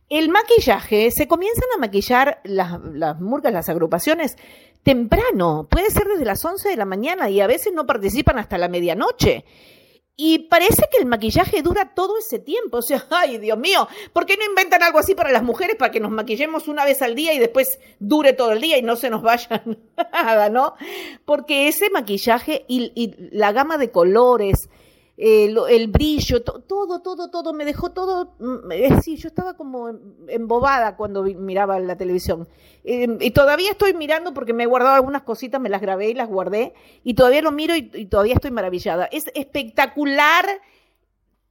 el 0.09 0.29
maquillaje, 0.29 1.11
se 1.11 1.27
comienzan 1.27 1.69
a 1.75 1.79
maquillar 1.79 2.41
las, 2.43 2.79
murgas, 3.19 3.53
las 3.53 3.69
agrupaciones, 3.69 4.35
temprano, 4.83 5.67
puede 5.69 5.91
ser 5.91 6.07
desde 6.07 6.25
las 6.25 6.43
11 6.43 6.69
de 6.69 6.77
la 6.77 6.85
mañana 6.85 7.29
y 7.29 7.41
a 7.41 7.47
veces 7.47 7.73
no 7.73 7.85
participan 7.85 8.39
hasta 8.39 8.57
la 8.57 8.69
medianoche. 8.69 9.45
Y 10.21 10.39
parece 10.49 10.89
que 10.91 10.97
el 10.97 11.05
maquillaje 11.05 11.61
dura 11.61 11.93
todo 11.95 12.17
ese 12.17 12.39
tiempo. 12.39 12.79
O 12.79 12.81
sea, 12.81 13.05
ay, 13.11 13.37
Dios 13.37 13.57
mío, 13.57 13.87
¿por 14.11 14.25
qué 14.25 14.35
no 14.35 14.43
inventan 14.43 14.83
algo 14.83 14.99
así 14.99 15.15
para 15.15 15.31
las 15.31 15.43
mujeres 15.43 15.75
para 15.77 15.91
que 15.91 15.99
nos 15.99 16.11
maquillemos 16.11 16.67
una 16.67 16.83
vez 16.83 17.01
al 17.01 17.15
día 17.15 17.33
y 17.33 17.39
después 17.39 17.79
dure 17.99 18.33
todo 18.33 18.51
el 18.51 18.61
día 18.61 18.77
y 18.77 18.81
no 18.81 18.95
se 18.95 19.09
nos 19.09 19.21
vaya 19.21 19.63
nada, 20.11 20.49
¿no? 20.49 20.73
Porque 21.23 21.67
ese 21.67 21.89
maquillaje 21.91 22.65
y 22.67 23.15
la 23.31 23.51
gama 23.51 23.77
de 23.77 23.91
colores, 23.91 24.69
el 25.21 25.87
brillo, 25.87 26.41
todo, 26.43 27.01
todo, 27.01 27.29
todo, 27.29 27.53
me 27.53 27.65
dejó 27.65 27.91
todo, 27.91 28.35
mm, 28.39 28.71
es 28.71 29.03
sí, 29.03 29.17
yo 29.17 29.27
estaba 29.27 29.55
como 29.55 29.89
embobada 30.29 30.95
cuando 30.95 31.23
miraba 31.23 31.77
la 31.79 31.97
televisión. 31.97 32.47
Em, 32.85 33.17
y 33.19 33.31
todavía 33.31 33.71
estoy 33.71 33.93
mirando 33.93 34.33
porque 34.33 34.53
me 34.53 34.63
he 34.63 34.65
guardado 34.65 34.95
algunas 34.95 35.23
cositas, 35.23 35.59
me 35.59 35.67
las 35.67 35.81
grabé 35.81 36.09
y 36.09 36.13
las 36.13 36.29
guardé, 36.29 36.73
y 37.03 37.15
todavía 37.15 37.41
lo 37.41 37.51
miro 37.51 37.75
y, 37.75 38.05
todavía 38.05 38.35
estoy 38.35 38.51
maravillada. 38.51 39.09
Es 39.11 39.25
espectacular 39.35 40.45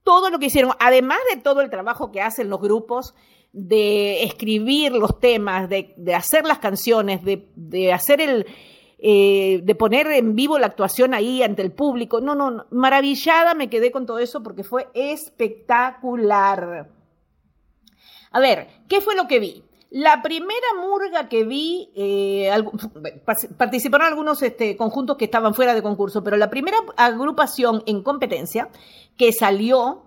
todo 0.02 0.31
lo 0.31 0.38
que 0.38 0.46
hicieron, 0.46 0.72
además 0.81 1.18
de 1.31 1.38
todo 1.38 1.61
el 1.61 1.68
trabajo 1.68 2.11
que 2.11 2.22
hacen 2.22 2.48
los 2.48 2.61
grupos 2.61 3.14
de 3.52 4.24
escribir 4.24 4.92
los 4.92 5.20
temas, 5.20 5.68
de, 5.68 5.94
hacer 6.14 6.46
las 6.46 6.59
canciones, 6.59 7.20
de 7.22 7.92
hacer 7.92 8.22
el, 8.22 8.46
eh, 9.00 9.61
de 9.62 9.74
poner 9.76 10.08
en 10.08 10.34
vivo 10.34 10.58
la 10.58 10.66
actuación 10.66 11.14
ahí 11.14 11.42
ante 11.42 11.62
el 11.62 11.70
público. 11.70 12.20
No, 12.20 12.34
no, 12.34 12.66
maravillada 12.70 13.54
me 13.54 13.70
quedé 13.70 13.92
con 13.92 14.06
todo 14.06 14.18
eso 14.18 14.42
porque 14.42 14.64
fue 14.64 14.88
espectacular. 14.94 16.88
A 18.30 18.40
ver, 18.40 18.68
¿qué 18.88 19.00
fue 19.00 19.14
lo 19.14 19.28
que 19.28 19.38
vi? 19.38 19.62
La 19.90 20.20
primera 20.20 20.66
murga 20.78 21.28
que 21.28 21.44
vi, 21.44 21.90
eh, 21.96 22.50
participaron 23.56 24.08
algunos 24.08 24.42
este, 24.42 24.76
conjuntos 24.76 25.16
que 25.16 25.24
estaban 25.24 25.54
fuera 25.54 25.74
de 25.74 25.82
concurso, 25.82 26.22
pero 26.22 26.37
la 26.37 26.50
primera 26.50 26.76
agrupación 26.96 27.82
en 27.87 28.02
competencia 28.02 28.68
que 29.16 29.32
salió 29.32 30.02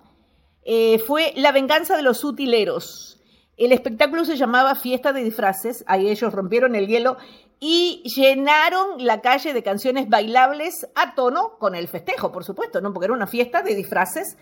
eh, 0.64 1.00
fue 1.00 1.34
La 1.36 1.52
Venganza 1.52 1.96
de 1.96 2.04
los 2.04 2.24
Utileros. 2.24 3.20
El 3.58 3.72
espectáculo 3.72 4.24
se 4.24 4.38
llamaba 4.38 4.76
Fiesta 4.76 5.14
de 5.14 5.24
Disfraces, 5.24 5.84
ahí 5.88 6.10
ellos 6.10 6.32
rompieron 6.32 6.76
el 6.76 6.88
hielo 6.88 7.18
y 7.64 8.02
llenaron 8.16 9.06
la 9.06 9.22
calle 9.22 9.54
de 9.54 9.62
canciones 9.62 10.10
bailables 10.10 10.88
a 10.96 11.14
tono 11.14 11.60
con 11.60 11.76
el 11.76 11.88
festejo, 11.88 12.32
por 12.32 12.44
supuesto, 12.44 12.82
¿no? 12.82 12.92
Porque 12.92 13.06
era 13.06 13.14
una 13.14 13.28
fiesta 13.28 13.62
de 13.62 13.76
disfraces 13.76 14.36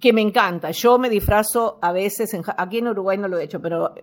que 0.00 0.12
me 0.12 0.20
encanta. 0.20 0.72
Yo 0.72 0.98
me 0.98 1.08
disfrazo 1.08 1.78
a 1.80 1.92
veces, 1.92 2.36
aquí 2.56 2.78
en 2.78 2.88
Uruguay 2.88 3.16
no 3.16 3.28
lo 3.28 3.38
he 3.38 3.44
hecho, 3.44 3.60
pero 3.60 3.94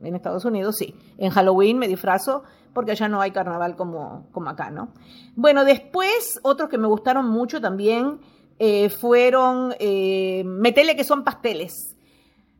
en 0.00 0.14
Estados 0.14 0.44
Unidos 0.44 0.76
sí. 0.76 0.94
En 1.18 1.30
Halloween 1.30 1.78
me 1.78 1.88
disfrazo 1.88 2.44
porque 2.72 2.92
allá 2.92 3.08
no 3.08 3.20
hay 3.20 3.32
carnaval 3.32 3.74
como, 3.74 4.28
como 4.30 4.48
acá, 4.48 4.70
¿no? 4.70 4.92
Bueno, 5.34 5.64
después 5.64 6.38
otros 6.44 6.70
que 6.70 6.78
me 6.78 6.86
gustaron 6.86 7.28
mucho 7.28 7.60
también 7.60 8.20
eh, 8.60 8.90
fueron 8.90 9.74
eh, 9.80 10.44
Metele, 10.44 10.94
que 10.94 11.02
son 11.02 11.24
pasteles. 11.24 11.96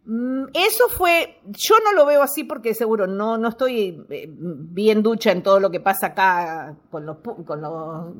Mm, 0.05 0.45
eso 0.55 0.89
fue, 0.89 1.41
yo 1.47 1.75
no 1.85 1.93
lo 1.93 2.07
veo 2.07 2.23
así 2.23 2.45
porque 2.45 2.75
seguro 2.75 3.07
no, 3.07 3.37
no 3.37 3.49
estoy 3.49 4.05
eh, 4.09 4.29
bien 4.31 5.03
ducha 5.03 5.31
en 5.31 5.43
todo 5.43 5.61
lo 5.61 5.71
que 5.71 5.81
pasa 5.81 6.09
acá 6.09 6.75
con 6.91 7.05
los, 7.05 7.19
con 7.19 7.61
los, 7.61 8.15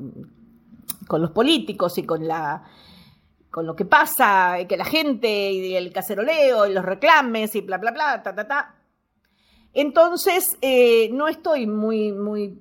con 1.07 1.21
los 1.21 1.31
políticos 1.31 1.97
y 1.97 2.03
con 2.03 2.27
la 2.27 2.63
con 3.49 3.65
lo 3.65 3.75
que 3.75 3.83
pasa, 3.83 4.55
que 4.67 4.77
la 4.77 4.85
gente 4.85 5.51
y 5.51 5.75
el 5.75 5.91
caceroleo 5.91 6.65
y 6.67 6.73
los 6.73 6.85
reclames 6.85 7.53
y 7.53 7.59
bla, 7.59 7.77
bla, 7.77 7.91
bla, 7.91 8.23
ta, 8.23 8.33
ta, 8.33 8.47
ta. 8.47 8.75
Entonces, 9.73 10.57
eh, 10.61 11.09
no 11.11 11.27
estoy 11.27 11.67
muy, 11.67 12.13
muy 12.13 12.57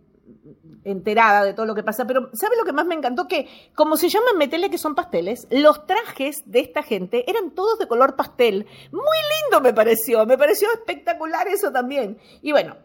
enterada 0.84 1.44
de 1.44 1.54
todo 1.54 1.66
lo 1.66 1.74
que 1.74 1.82
pasa, 1.82 2.06
pero 2.06 2.30
¿sabe 2.32 2.56
lo 2.56 2.64
que 2.64 2.72
más 2.72 2.86
me 2.86 2.94
encantó? 2.94 3.28
Que 3.28 3.48
como 3.74 3.96
se 3.96 4.08
llaman 4.08 4.38
metele 4.38 4.70
que 4.70 4.78
son 4.78 4.94
pasteles, 4.94 5.46
los 5.50 5.86
trajes 5.86 6.42
de 6.46 6.60
esta 6.60 6.82
gente 6.82 7.28
eran 7.30 7.50
todos 7.50 7.78
de 7.78 7.88
color 7.88 8.16
pastel. 8.16 8.66
Muy 8.92 9.18
lindo 9.42 9.60
me 9.60 9.74
pareció, 9.74 10.26
me 10.26 10.38
pareció 10.38 10.68
espectacular 10.72 11.48
eso 11.48 11.70
también. 11.70 12.18
Y 12.42 12.52
bueno, 12.52 12.76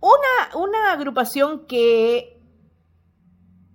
una, 0.00 0.56
una 0.56 0.92
agrupación 0.92 1.66
que 1.66 2.40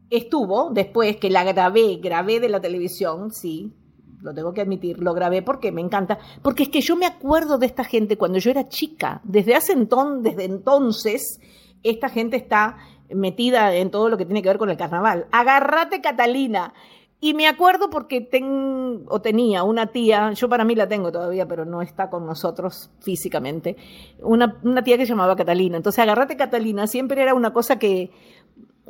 estuvo 0.10 0.72
después, 0.72 1.18
que 1.18 1.30
la 1.30 1.44
grabé, 1.44 1.98
grabé 1.98 2.40
de 2.40 2.50
la 2.50 2.62
televisión, 2.62 3.32
sí, 3.32 3.74
lo 4.22 4.34
tengo 4.34 4.54
que 4.54 4.62
admitir, 4.62 5.00
lo 5.00 5.14
grabé 5.14 5.42
porque 5.42 5.72
me 5.72 5.82
encanta, 5.82 6.18
porque 6.42 6.64
es 6.64 6.70
que 6.70 6.82
yo 6.82 6.96
me 6.96 7.06
acuerdo 7.06 7.58
de 7.58 7.68
esta 7.68 7.84
gente 7.84 8.18
cuando 8.18 8.40
yo 8.40 8.52
era 8.52 8.68
chica, 8.68 9.22
desde 9.24 9.56
hace 9.56 9.74
entonces, 9.74 10.24
desde 10.24 10.46
entonces, 10.46 11.40
esta 11.84 12.10
gente 12.10 12.38
está 12.38 12.78
metida 13.10 13.74
en 13.76 13.92
todo 13.92 14.10
lo 14.10 14.18
que 14.18 14.26
tiene 14.26 14.42
que 14.42 14.50
ver 14.50 14.58
con 14.58 14.70
el 14.70 14.78
carnaval. 14.78 15.28
Agarrate 15.32 16.02
Catalina. 16.02 16.74
Y 17.20 17.34
me 17.34 17.48
acuerdo 17.48 17.90
porque 17.90 18.22
tengo 18.22 19.02
o 19.08 19.22
tenía 19.22 19.64
una 19.64 19.88
tía, 19.88 20.34
yo 20.34 20.48
para 20.50 20.64
mí 20.64 20.76
la 20.76 20.88
tengo 20.88 21.12
todavía, 21.12 21.48
pero 21.48 21.66
no 21.66 21.82
está 21.82 22.12
con 22.12 22.28
nosotros 22.28 22.92
físicamente, 23.00 23.76
una, 24.20 24.60
una 24.62 24.84
tía 24.84 24.98
que 24.98 25.08
se 25.08 25.14
llamaba 25.14 25.36
Catalina. 25.36 25.78
Entonces, 25.78 25.98
agarrate 25.98 26.38
Catalina 26.38 26.86
siempre 26.86 27.24
era 27.24 27.34
una 27.34 27.54
cosa 27.54 27.80
que 27.80 28.12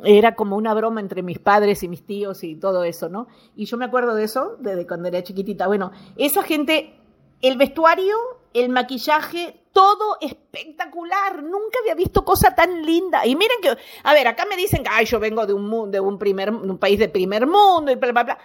era 0.04 0.34
como 0.34 0.56
una 0.56 0.74
broma 0.74 1.00
entre 1.00 1.22
mis 1.22 1.38
padres 1.38 1.82
y 1.82 1.88
mis 1.88 2.04
tíos 2.04 2.44
y 2.44 2.54
todo 2.54 2.84
eso, 2.84 3.08
¿no? 3.08 3.28
Y 3.56 3.64
yo 3.64 3.76
me 3.76 3.86
acuerdo 3.86 4.14
de 4.14 4.24
eso 4.24 4.56
desde 4.60 4.86
cuando 4.86 5.08
era 5.08 5.22
chiquitita. 5.22 5.66
Bueno, 5.66 5.90
esa 6.16 6.42
gente, 6.42 6.94
el 7.40 7.56
vestuario, 7.56 8.16
el 8.52 8.68
maquillaje, 8.68 9.60
todo 9.78 10.16
espectacular. 10.20 11.40
Nunca 11.40 11.78
había 11.80 11.94
visto 11.94 12.24
cosa 12.24 12.52
tan 12.52 12.84
linda. 12.84 13.24
Y 13.24 13.36
miren 13.36 13.58
que, 13.62 13.76
a 14.02 14.12
ver, 14.12 14.26
acá 14.26 14.44
me 14.44 14.56
dicen 14.56 14.82
que, 14.82 14.90
ay, 14.92 15.06
yo 15.06 15.20
vengo 15.20 15.46
de 15.46 15.52
un, 15.52 15.92
de 15.92 16.00
un, 16.00 16.18
primer, 16.18 16.50
un 16.50 16.78
país 16.78 16.98
de 16.98 17.08
primer 17.08 17.46
mundo 17.46 17.92
y 17.92 17.94
bla, 17.94 18.10
bla, 18.10 18.24
bla. 18.24 18.38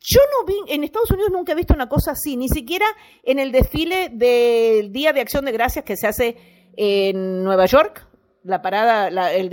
Yo 0.00 0.18
no 0.32 0.44
vi, 0.44 0.74
en 0.74 0.82
Estados 0.82 1.12
Unidos 1.12 1.30
nunca 1.30 1.52
he 1.52 1.54
visto 1.54 1.72
una 1.72 1.88
cosa 1.88 2.10
así, 2.10 2.36
ni 2.36 2.48
siquiera 2.48 2.86
en 3.22 3.38
el 3.38 3.52
desfile 3.52 4.08
del 4.08 4.90
Día 4.90 5.12
de 5.12 5.20
Acción 5.20 5.44
de 5.44 5.52
Gracias 5.52 5.84
que 5.84 5.96
se 5.96 6.08
hace 6.08 6.36
en 6.76 7.44
Nueva 7.44 7.66
York, 7.66 8.04
la 8.44 8.62
parada, 8.62 9.10
la, 9.10 9.32
el, 9.32 9.50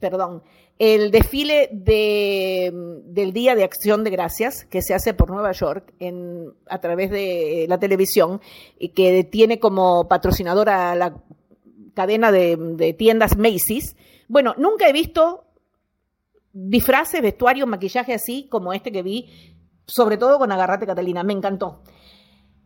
perdón, 0.00 0.42
el 0.78 1.10
desfile 1.10 1.68
del 1.72 3.32
Día 3.32 3.54
de 3.54 3.64
Acción 3.64 4.04
de 4.04 4.10
Gracias 4.10 4.64
que 4.64 4.80
se 4.80 4.94
hace 4.94 5.12
por 5.12 5.30
Nueva 5.30 5.52
York 5.52 5.92
en, 5.98 6.52
a 6.68 6.80
través 6.80 7.10
de 7.10 7.66
la 7.68 7.78
televisión 7.78 8.40
y 8.78 8.90
que 8.90 9.24
tiene 9.24 9.58
como 9.58 10.06
patrocinadora 10.06 10.94
la 10.94 11.16
cadena 11.94 12.30
de, 12.30 12.56
de 12.56 12.92
tiendas 12.92 13.36
Macy's. 13.36 13.96
Bueno, 14.28 14.54
nunca 14.56 14.88
he 14.88 14.92
visto 14.92 15.44
disfraces, 16.52 17.22
vestuario, 17.22 17.66
maquillaje 17.66 18.14
así 18.14 18.46
como 18.48 18.72
este 18.72 18.92
que 18.92 19.02
vi, 19.02 19.28
sobre 19.86 20.16
todo 20.16 20.38
con 20.38 20.52
Agarrate 20.52 20.86
Catalina. 20.86 21.24
Me 21.24 21.32
encantó. 21.32 21.82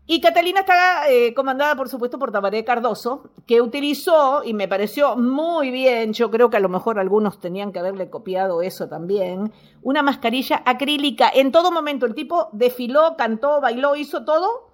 Y 0.05 0.21
Catalina 0.21 0.61
está 0.61 1.09
eh, 1.09 1.33
comandada, 1.33 1.77
por 1.77 1.89
supuesto, 1.89 2.19
por 2.19 2.33
Tabaré 2.33 2.65
Cardoso, 2.65 3.31
que 3.47 3.61
utilizó, 3.61 4.43
y 4.45 4.53
me 4.53 4.67
pareció 4.67 5.17
muy 5.17 5.71
bien, 5.71 6.13
yo 6.13 6.29
creo 6.31 6.51
que 6.51 6.57
a 6.57 6.61
lo 6.61 6.69
mejor 6.69 6.99
algunos 6.99 7.39
tenían 7.39 7.71
que 7.73 7.79
haberle 7.79 8.11
copiado 8.11 8.63
eso 8.63 8.89
también, 8.89 9.53
una 9.81 10.03
mascarilla 10.03 10.63
acrílica. 10.67 11.31
En 11.33 11.53
todo 11.53 11.71
momento 11.71 12.05
el 12.05 12.17
tipo 12.17 12.49
desfiló, 12.53 13.15
cantó, 13.17 13.61
bailó, 13.61 13.95
hizo 13.95 14.25
todo 14.25 14.73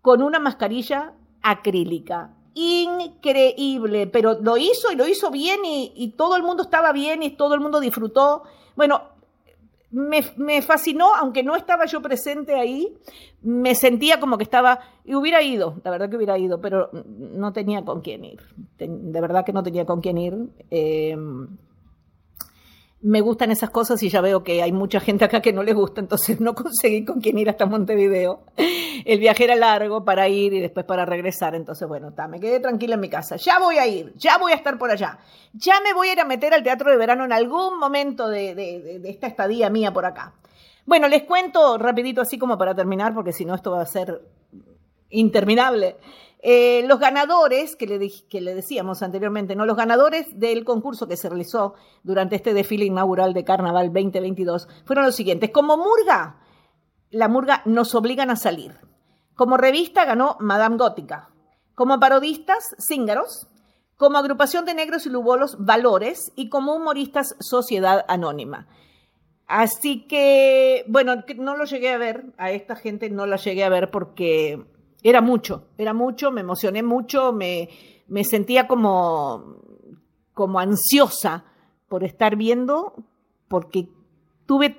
con 0.00 0.22
una 0.22 0.38
mascarilla 0.38 1.14
acrílica. 1.42 2.36
Increíble, 2.54 4.06
pero 4.06 4.38
lo 4.40 4.56
hizo 4.56 4.92
y 4.92 4.94
lo 4.96 5.08
hizo 5.08 5.30
bien 5.32 5.64
y, 5.64 5.92
y 5.96 6.12
todo 6.12 6.36
el 6.36 6.44
mundo 6.44 6.62
estaba 6.62 6.92
bien 6.92 7.24
y 7.24 7.30
todo 7.30 7.54
el 7.54 7.60
mundo 7.60 7.80
disfrutó. 7.80 8.44
Bueno, 8.76 9.15
me, 9.90 10.62
fascinó, 10.62 11.14
aunque 11.14 11.42
no 11.42 11.56
estaba 11.56 11.86
yo 11.86 12.02
presente 12.02 12.54
ahí, 12.54 12.96
me 13.42 13.74
sentía 13.74 14.20
como 14.20 14.36
que 14.36 14.44
estaba, 14.44 14.80
y 15.04 15.14
hubiera 15.14 15.42
ido, 15.42 15.80
la 15.84 15.90
verdad 15.90 16.10
que 16.10 16.16
hubiera 16.16 16.38
ido, 16.38 16.60
pero 16.60 16.90
no 16.92 17.52
tenía 17.52 17.84
con 17.84 18.00
quién 18.00 18.24
ir, 18.24 18.40
de 18.78 19.20
verdad 19.20 19.44
que 19.44 19.52
no 19.52 19.62
tenía 19.62 19.86
con 19.86 20.00
quién 20.00 20.18
ir. 20.18 20.36
Eh, 20.70 21.16
me 23.06 23.20
gustan 23.20 23.52
esas 23.52 23.70
cosas 23.70 24.02
y 24.02 24.08
ya 24.08 24.20
veo 24.20 24.42
que 24.42 24.62
hay 24.62 24.72
mucha 24.72 24.98
gente 24.98 25.24
acá 25.24 25.40
que 25.40 25.52
no 25.52 25.62
les 25.62 25.76
gusta, 25.76 26.00
entonces 26.00 26.40
no 26.40 26.54
conseguí 26.56 27.04
con 27.04 27.20
quién 27.20 27.38
ir 27.38 27.48
hasta 27.48 27.64
Montevideo. 27.64 28.40
El 29.04 29.20
viaje 29.20 29.44
era 29.44 29.54
largo 29.54 30.04
para 30.04 30.28
ir 30.28 30.52
y 30.52 30.60
después 30.60 30.84
para 30.84 31.04
regresar, 31.04 31.54
entonces 31.54 31.86
bueno, 31.86 32.12
me 32.28 32.40
quedé 32.40 32.58
tranquila 32.58 32.94
en 32.94 33.00
mi 33.00 33.08
casa. 33.08 33.36
Ya 33.36 33.60
voy 33.60 33.78
a 33.78 33.86
ir, 33.86 34.12
ya 34.16 34.38
voy 34.38 34.52
a 34.52 34.56
estar 34.56 34.76
por 34.76 34.90
allá. 34.90 35.18
Ya 35.52 35.80
me 35.80 35.94
voy 35.94 36.08
a 36.08 36.12
ir 36.14 36.20
a 36.20 36.24
meter 36.24 36.52
al 36.52 36.64
teatro 36.64 36.90
de 36.90 36.96
verano 36.96 37.24
en 37.24 37.32
algún 37.32 37.78
momento 37.78 38.28
de, 38.28 38.54
de 38.54 39.08
esta 39.08 39.28
estadía 39.28 39.70
mía 39.70 39.92
por 39.92 40.04
acá. 40.04 40.34
Bueno, 40.84 41.06
les 41.06 41.22
cuento 41.22 41.78
rapidito 41.78 42.20
así 42.20 42.38
como 42.38 42.58
para 42.58 42.74
terminar, 42.74 43.14
porque 43.14 43.32
si 43.32 43.44
no 43.44 43.54
esto 43.54 43.70
va 43.70 43.82
a 43.82 43.86
ser 43.86 44.20
interminable. 45.10 45.96
Eh, 46.40 46.84
los 46.86 47.00
ganadores, 47.00 47.74
que 47.76 47.86
le, 47.86 48.10
que 48.28 48.40
le 48.40 48.54
decíamos 48.54 49.02
anteriormente, 49.02 49.56
¿no? 49.56 49.66
los 49.66 49.76
ganadores 49.76 50.38
del 50.38 50.64
concurso 50.64 51.08
que 51.08 51.16
se 51.16 51.28
realizó 51.28 51.74
durante 52.02 52.36
este 52.36 52.54
desfile 52.54 52.84
inaugural 52.84 53.34
de 53.34 53.44
Carnaval 53.44 53.92
2022 53.92 54.68
fueron 54.84 55.06
los 55.06 55.16
siguientes. 55.16 55.50
Como 55.50 55.76
Murga, 55.76 56.40
la 57.10 57.28
Murga 57.28 57.62
nos 57.64 57.94
obligan 57.94 58.30
a 58.30 58.36
salir. 58.36 58.78
Como 59.34 59.56
revista 59.56 60.04
ganó 60.04 60.36
Madame 60.40 60.76
Gótica. 60.76 61.30
Como 61.74 61.98
parodistas, 61.98 62.76
Cíngaros. 62.78 63.48
Como 63.96 64.18
agrupación 64.18 64.64
de 64.66 64.74
negros 64.74 65.06
y 65.06 65.10
lubolos, 65.10 65.56
Valores. 65.58 66.32
Y 66.36 66.48
como 66.48 66.74
humoristas, 66.74 67.34
Sociedad 67.40 68.04
Anónima. 68.08 68.66
Así 69.46 70.06
que, 70.06 70.84
bueno, 70.88 71.24
no 71.36 71.56
lo 71.56 71.64
llegué 71.64 71.90
a 71.90 71.98
ver, 71.98 72.32
a 72.36 72.50
esta 72.50 72.74
gente 72.74 73.10
no 73.10 73.26
la 73.26 73.36
llegué 73.36 73.62
a 73.62 73.68
ver 73.68 73.90
porque 73.92 74.66
era 75.08 75.20
mucho, 75.20 75.68
era 75.78 75.94
mucho, 75.94 76.32
me 76.32 76.40
emocioné 76.40 76.82
mucho, 76.82 77.32
me, 77.32 77.68
me 78.08 78.24
sentía 78.24 78.66
como, 78.66 79.62
como 80.34 80.58
ansiosa 80.58 81.44
por 81.86 82.02
estar 82.02 82.34
viendo, 82.34 82.92
porque 83.46 83.88
tuve 84.46 84.76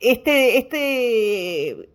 este, 0.00 0.56
este, 0.56 1.90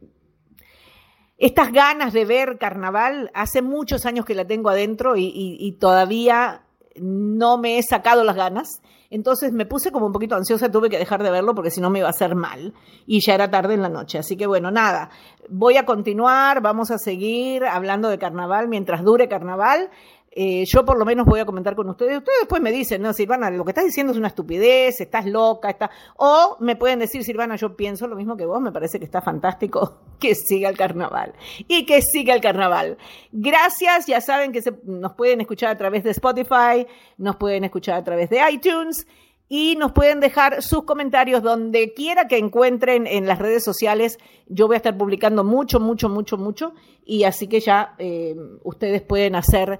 estas 1.40 1.72
ganas 1.72 2.14
de 2.14 2.24
ver 2.26 2.60
carnaval, 2.60 3.32
hace 3.34 3.64
muchos 3.64 4.06
años 4.06 4.24
que 4.24 4.36
la 4.36 4.46
tengo 4.46 4.70
adentro 4.70 5.16
y 5.18 5.76
todavía 5.80 6.68
no 7.02 7.58
me 7.58 7.80
he 7.80 7.84
sacado 7.84 8.24
las 8.24 8.36
ganas. 8.36 8.82
Entonces 9.10 9.52
me 9.52 9.66
puse 9.66 9.92
como 9.92 10.06
un 10.06 10.12
poquito 10.12 10.36
ansiosa, 10.36 10.72
tuve 10.72 10.90
que 10.90 10.98
dejar 10.98 11.24
de 11.24 11.32
verlo 11.32 11.56
porque 11.56 11.72
si 11.72 11.82
no 11.82 11.90
me 11.90 12.00
iba 12.00 12.08
a 12.08 12.12
hacer 12.12 12.36
mal. 12.36 12.74
Y 13.06 13.22
ya 13.26 13.36
era 13.36 13.50
tarde 13.50 13.74
en 13.74 13.82
la 13.82 13.90
noche. 13.90 14.18
Así 14.18 14.36
que 14.36 14.48
bueno, 14.48 14.72
nada, 14.72 15.10
voy 15.50 15.78
a 15.78 15.86
continuar, 15.86 16.62
vamos 16.62 16.92
a 16.92 16.98
seguir 16.98 17.66
hablando 17.66 18.10
de 18.10 18.18
carnaval 18.18 18.68
mientras 18.68 19.04
dure 19.04 19.28
carnaval. 19.28 19.90
Eh, 20.32 20.66
yo 20.66 20.86
por 20.86 21.00
lo 21.00 21.06
menos 21.06 21.26
voy 21.26 21.40
a 21.40 21.46
comentar 21.46 21.76
con 21.76 21.90
ustedes. 21.90 22.18
Ustedes 22.18 22.40
después 22.42 22.62
me 22.62 22.72
dicen, 22.72 23.02
no, 23.02 23.14
Silvana, 23.14 23.50
lo 23.50 23.66
que 23.66 23.72
estás 23.72 23.86
diciendo 23.86 24.12
es 24.12 24.20
una 24.20 24.28
estupidez, 24.28 25.02
estás 25.02 25.26
loca, 25.26 25.70
está... 25.70 25.90
O 26.18 26.58
me 26.60 26.76
pueden 26.76 27.00
decir, 27.00 27.24
Silvana, 27.24 27.56
yo 27.56 27.76
pienso 27.76 28.08
lo 28.08 28.16
mismo 28.16 28.38
que 28.38 28.46
vos, 28.46 28.62
me 28.62 28.72
parece 28.72 29.00
que 29.00 29.06
está 29.06 29.22
fantástico 29.22 29.98
que 30.20 30.36
siga 30.36 30.70
el 30.70 30.78
carnaval. 30.78 31.34
Y 31.68 31.86
que 31.86 32.02
siga 32.02 32.34
el 32.34 32.42
carnaval. 32.42 32.98
Gracias, 33.32 34.08
ya 34.08 34.22
saben 34.22 34.52
que 34.52 34.62
nos 34.84 35.14
pueden 35.14 35.42
escuchar 35.42 35.70
a 35.72 35.78
través 35.78 36.04
de 36.04 36.12
Spotify, 36.12 36.88
nos 37.18 37.36
pueden 37.36 37.64
escuchar 37.64 37.96
a 37.96 38.04
través 38.04 38.30
de 38.30 38.40
iTunes 38.52 39.08
y 39.50 39.76
nos 39.78 39.94
pueden 39.94 40.20
dejar 40.20 40.62
sus 40.62 40.84
comentarios 40.84 41.42
donde 41.42 41.94
quiera 41.94 42.28
que 42.28 42.38
encuentren 42.38 43.08
en 43.08 43.28
las 43.28 43.40
redes 43.40 43.64
sociales. 43.64 44.20
Yo 44.48 44.68
voy 44.68 44.76
a 44.76 44.78
estar 44.78 44.98
publicando 44.98 45.44
mucho, 45.44 45.80
mucho, 45.80 46.10
mucho, 46.10 46.38
mucho 46.38 46.74
y 47.06 47.24
así 47.24 47.48
que 47.48 47.60
ya 47.60 47.96
eh, 47.98 48.36
ustedes 48.64 49.02
pueden 49.02 49.36
hacer 49.36 49.80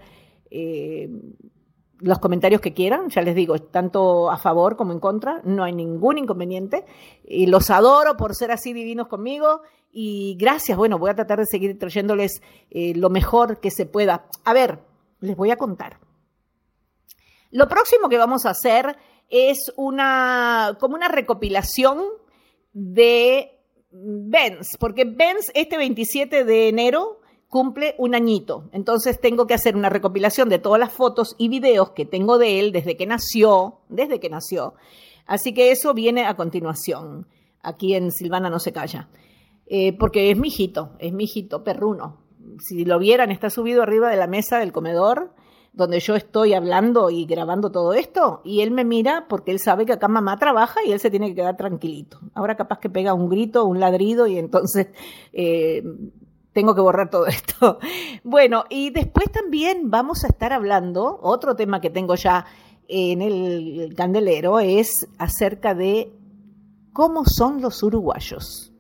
eh, 0.50 1.10
los 2.00 2.20
comentarios 2.20 2.62
que 2.62 2.74
quieran, 2.74 3.10
ya 3.10 3.22
les 3.22 3.36
digo, 3.36 3.58
tanto 3.60 4.30
a 4.30 4.38
favor 4.38 4.78
como 4.78 4.94
en 4.94 5.00
contra, 5.00 5.42
no 5.44 5.64
hay 5.64 5.74
ningún 5.74 6.20
inconveniente. 6.20 6.86
Y 7.24 7.48
los 7.48 7.70
adoro 7.70 8.16
por 8.18 8.36
ser 8.36 8.52
así 8.52 8.72
divinos 8.72 9.08
conmigo 9.08 9.62
y 9.92 10.36
gracias, 10.40 10.78
bueno, 10.78 11.00
voy 11.00 11.10
a 11.10 11.16
tratar 11.16 11.40
de 11.40 11.46
seguir 11.46 11.78
trayéndoles 11.80 12.42
eh, 12.70 12.94
lo 12.96 13.10
mejor 13.10 13.60
que 13.60 13.72
se 13.72 13.86
pueda. 13.86 14.28
A 14.44 14.54
ver, 14.54 14.80
les 15.20 15.36
voy 15.36 15.52
a 15.52 15.58
contar. 15.58 16.00
Lo 17.52 17.68
próximo 17.68 18.10
que 18.10 18.18
vamos 18.18 18.46
a 18.46 18.52
hacer 18.52 18.98
es 19.30 19.72
una, 19.76 20.78
como 20.80 20.96
una 20.96 21.08
recopilación 21.08 22.04
de 22.74 23.60
Benz, 23.92 24.78
porque 24.80 25.06
Benz 25.06 25.52
este 25.54 25.78
27 25.78 26.44
de 26.44 26.70
enero 26.70 27.22
cumple 27.50 27.96
un 27.98 28.16
añito. 28.16 28.70
Entonces 28.74 29.20
tengo 29.20 29.48
que 29.48 29.54
hacer 29.54 29.76
una 29.76 29.90
recopilación 29.90 30.50
de 30.50 30.60
todas 30.60 30.80
las 30.80 30.92
fotos 30.92 31.36
y 31.38 31.50
videos 31.50 31.92
que 31.92 32.06
tengo 32.06 32.38
de 32.38 32.60
él 32.60 32.72
desde 32.72 32.98
que 32.98 33.08
nació, 33.08 33.80
desde 33.90 34.20
que 34.20 34.30
nació. 34.30 34.76
Así 35.26 35.54
que 35.54 35.72
eso 35.72 35.94
viene 35.94 36.26
a 36.26 36.36
continuación. 36.36 37.28
Aquí 37.62 37.96
en 37.96 38.12
Silvana 38.12 38.50
no 38.50 38.60
se 38.60 38.74
calla. 38.74 39.10
Eh, 39.70 39.98
porque 39.98 40.32
es 40.32 40.38
mi 40.38 40.48
hijito, 40.48 40.92
es 41.00 41.14
mi 41.14 41.26
hijito 41.26 41.64
perruno. 41.64 42.18
Si 42.60 42.86
lo 42.86 43.00
vieran, 43.00 43.32
está 43.32 43.50
subido 43.50 43.84
arriba 43.84 44.10
de 44.10 44.18
la 44.18 44.28
mesa 44.28 44.60
del 44.60 44.72
comedor 44.72 45.32
donde 45.78 46.00
yo 46.00 46.16
estoy 46.16 46.56
hablando 46.56 47.12
y 47.12 47.26
grabando 47.26 47.72
todo 47.72 47.94
esto, 47.94 48.42
y 48.44 48.62
él 48.62 48.72
me 48.72 48.84
mira 48.84 49.28
porque 49.30 49.52
él 49.52 49.60
sabe 49.60 49.86
que 49.86 49.94
acá 49.94 50.08
mamá 50.08 50.38
trabaja 50.38 50.80
y 50.84 50.92
él 50.92 51.00
se 51.00 51.12
tiene 51.12 51.30
que 51.30 51.36
quedar 51.36 51.56
tranquilito. 51.56 52.20
Ahora 52.34 52.58
capaz 52.58 52.80
que 52.80 52.90
pega 52.90 53.14
un 53.14 53.30
grito, 53.30 53.64
un 53.64 53.80
ladrido, 53.80 54.26
y 54.26 54.40
entonces 54.40 54.88
eh, 55.34 55.84
tengo 56.52 56.74
que 56.74 56.82
borrar 56.82 57.12
todo 57.12 57.28
esto. 57.28 57.78
Bueno, 58.24 58.64
y 58.70 58.90
después 58.90 59.32
también 59.32 59.92
vamos 59.92 60.24
a 60.24 60.28
estar 60.28 60.52
hablando, 60.52 61.20
otro 61.22 61.56
tema 61.56 61.80
que 61.80 61.92
tengo 61.92 62.16
ya 62.16 62.46
en 62.88 63.22
el 63.22 63.94
candelero 63.96 64.60
es 64.60 65.08
acerca 65.20 65.76
de 65.76 66.12
cómo 66.92 67.24
son 67.26 67.62
los 67.62 67.84
uruguayos. 67.84 68.74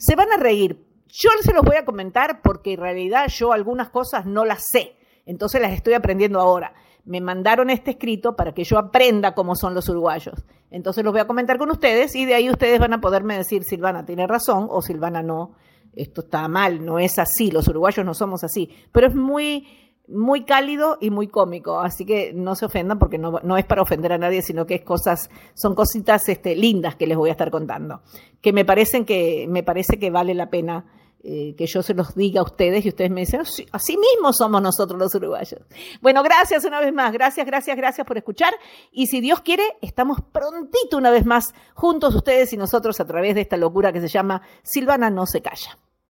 Se 0.00 0.16
van 0.16 0.32
a 0.32 0.36
reír. 0.36 0.84
Yo 1.06 1.30
se 1.42 1.52
los 1.52 1.62
voy 1.62 1.76
a 1.76 1.84
comentar 1.84 2.42
porque 2.42 2.72
en 2.72 2.80
realidad 2.80 3.28
yo 3.28 3.52
algunas 3.52 3.90
cosas 3.90 4.26
no 4.26 4.44
las 4.44 4.64
sé 4.72 4.96
entonces 5.30 5.60
las 5.60 5.72
estoy 5.72 5.94
aprendiendo 5.94 6.40
ahora. 6.40 6.74
Me 7.04 7.20
mandaron 7.20 7.70
este 7.70 7.92
escrito 7.92 8.34
para 8.34 8.52
que 8.52 8.64
yo 8.64 8.78
aprenda 8.78 9.32
cómo 9.32 9.54
son 9.54 9.74
los 9.74 9.88
uruguayos. 9.88 10.44
Entonces 10.72 11.04
los 11.04 11.12
voy 11.12 11.20
a 11.20 11.26
comentar 11.26 11.56
con 11.56 11.70
ustedes 11.70 12.16
y 12.16 12.26
de 12.26 12.34
ahí 12.34 12.50
ustedes 12.50 12.80
van 12.80 12.92
a 12.92 13.00
poderme 13.00 13.36
decir, 13.36 13.62
Silvana 13.62 14.04
tiene 14.04 14.26
razón 14.26 14.66
o 14.68 14.82
Silvana 14.82 15.22
no, 15.22 15.54
esto 15.94 16.22
está 16.22 16.46
mal, 16.48 16.84
no 16.84 16.98
es 16.98 17.18
así, 17.18 17.52
los 17.52 17.68
uruguayos 17.68 18.04
no 18.04 18.12
somos 18.12 18.42
así. 18.42 18.70
Pero 18.90 19.06
es 19.06 19.14
muy, 19.14 19.66
muy 20.10 20.44
cálido 20.44 20.98
y 21.00 21.10
muy 21.10 21.28
cómico, 21.28 21.80
así 21.80 22.04
que 22.04 22.32
no 22.32 22.54
se 22.54 22.66
ofendan 22.66 22.98
porque 22.98 23.18
no, 23.18 23.40
no, 23.42 23.56
es 23.56 23.64
para 23.64 23.82
ofender 23.82 24.12
a 24.12 24.18
nadie, 24.18 24.42
sino 24.42 24.66
que 24.66 24.76
es 24.76 24.82
cosas, 24.82 25.30
son 25.54 25.74
cositas 25.74 26.28
este, 26.28 26.56
lindas 26.56 26.96
que 26.96 27.06
les 27.06 27.16
voy 27.16 27.28
a 27.30 27.32
estar 27.32 27.50
contando, 27.50 28.02
que 28.40 28.52
me 28.52 28.64
parecen 28.64 29.04
que, 29.04 29.46
me 29.48 29.62
parece 29.62 29.98
que 29.98 30.10
vale 30.10 30.34
la 30.34 30.50
pena 30.50 30.84
eh, 31.22 31.54
que 31.54 31.66
yo 31.66 31.82
se 31.82 31.92
los 31.92 32.14
diga 32.14 32.40
a 32.40 32.44
ustedes 32.44 32.86
y 32.86 32.88
ustedes 32.88 33.10
me 33.10 33.20
dicen, 33.20 33.42
así 33.72 33.96
mismo 33.98 34.32
somos 34.32 34.62
nosotros 34.62 34.98
los 34.98 35.14
uruguayos. 35.14 35.60
Bueno, 36.00 36.22
gracias 36.22 36.64
una 36.64 36.80
vez 36.80 36.94
más, 36.94 37.12
gracias, 37.12 37.44
gracias, 37.44 37.76
gracias 37.76 38.06
por 38.06 38.16
escuchar 38.16 38.54
y 38.90 39.06
si 39.06 39.20
Dios 39.20 39.42
quiere, 39.42 39.64
estamos 39.82 40.22
prontito 40.32 40.96
una 40.96 41.10
vez 41.10 41.26
más 41.26 41.52
juntos 41.74 42.14
ustedes 42.14 42.54
y 42.54 42.56
nosotros 42.56 43.00
a 43.00 43.06
través 43.06 43.34
de 43.34 43.42
esta 43.42 43.58
locura 43.58 43.92
que 43.92 44.00
se 44.00 44.08
llama 44.08 44.40
Silvana 44.62 45.10
no 45.10 45.26
se 45.26 45.42
calla. 45.42 45.78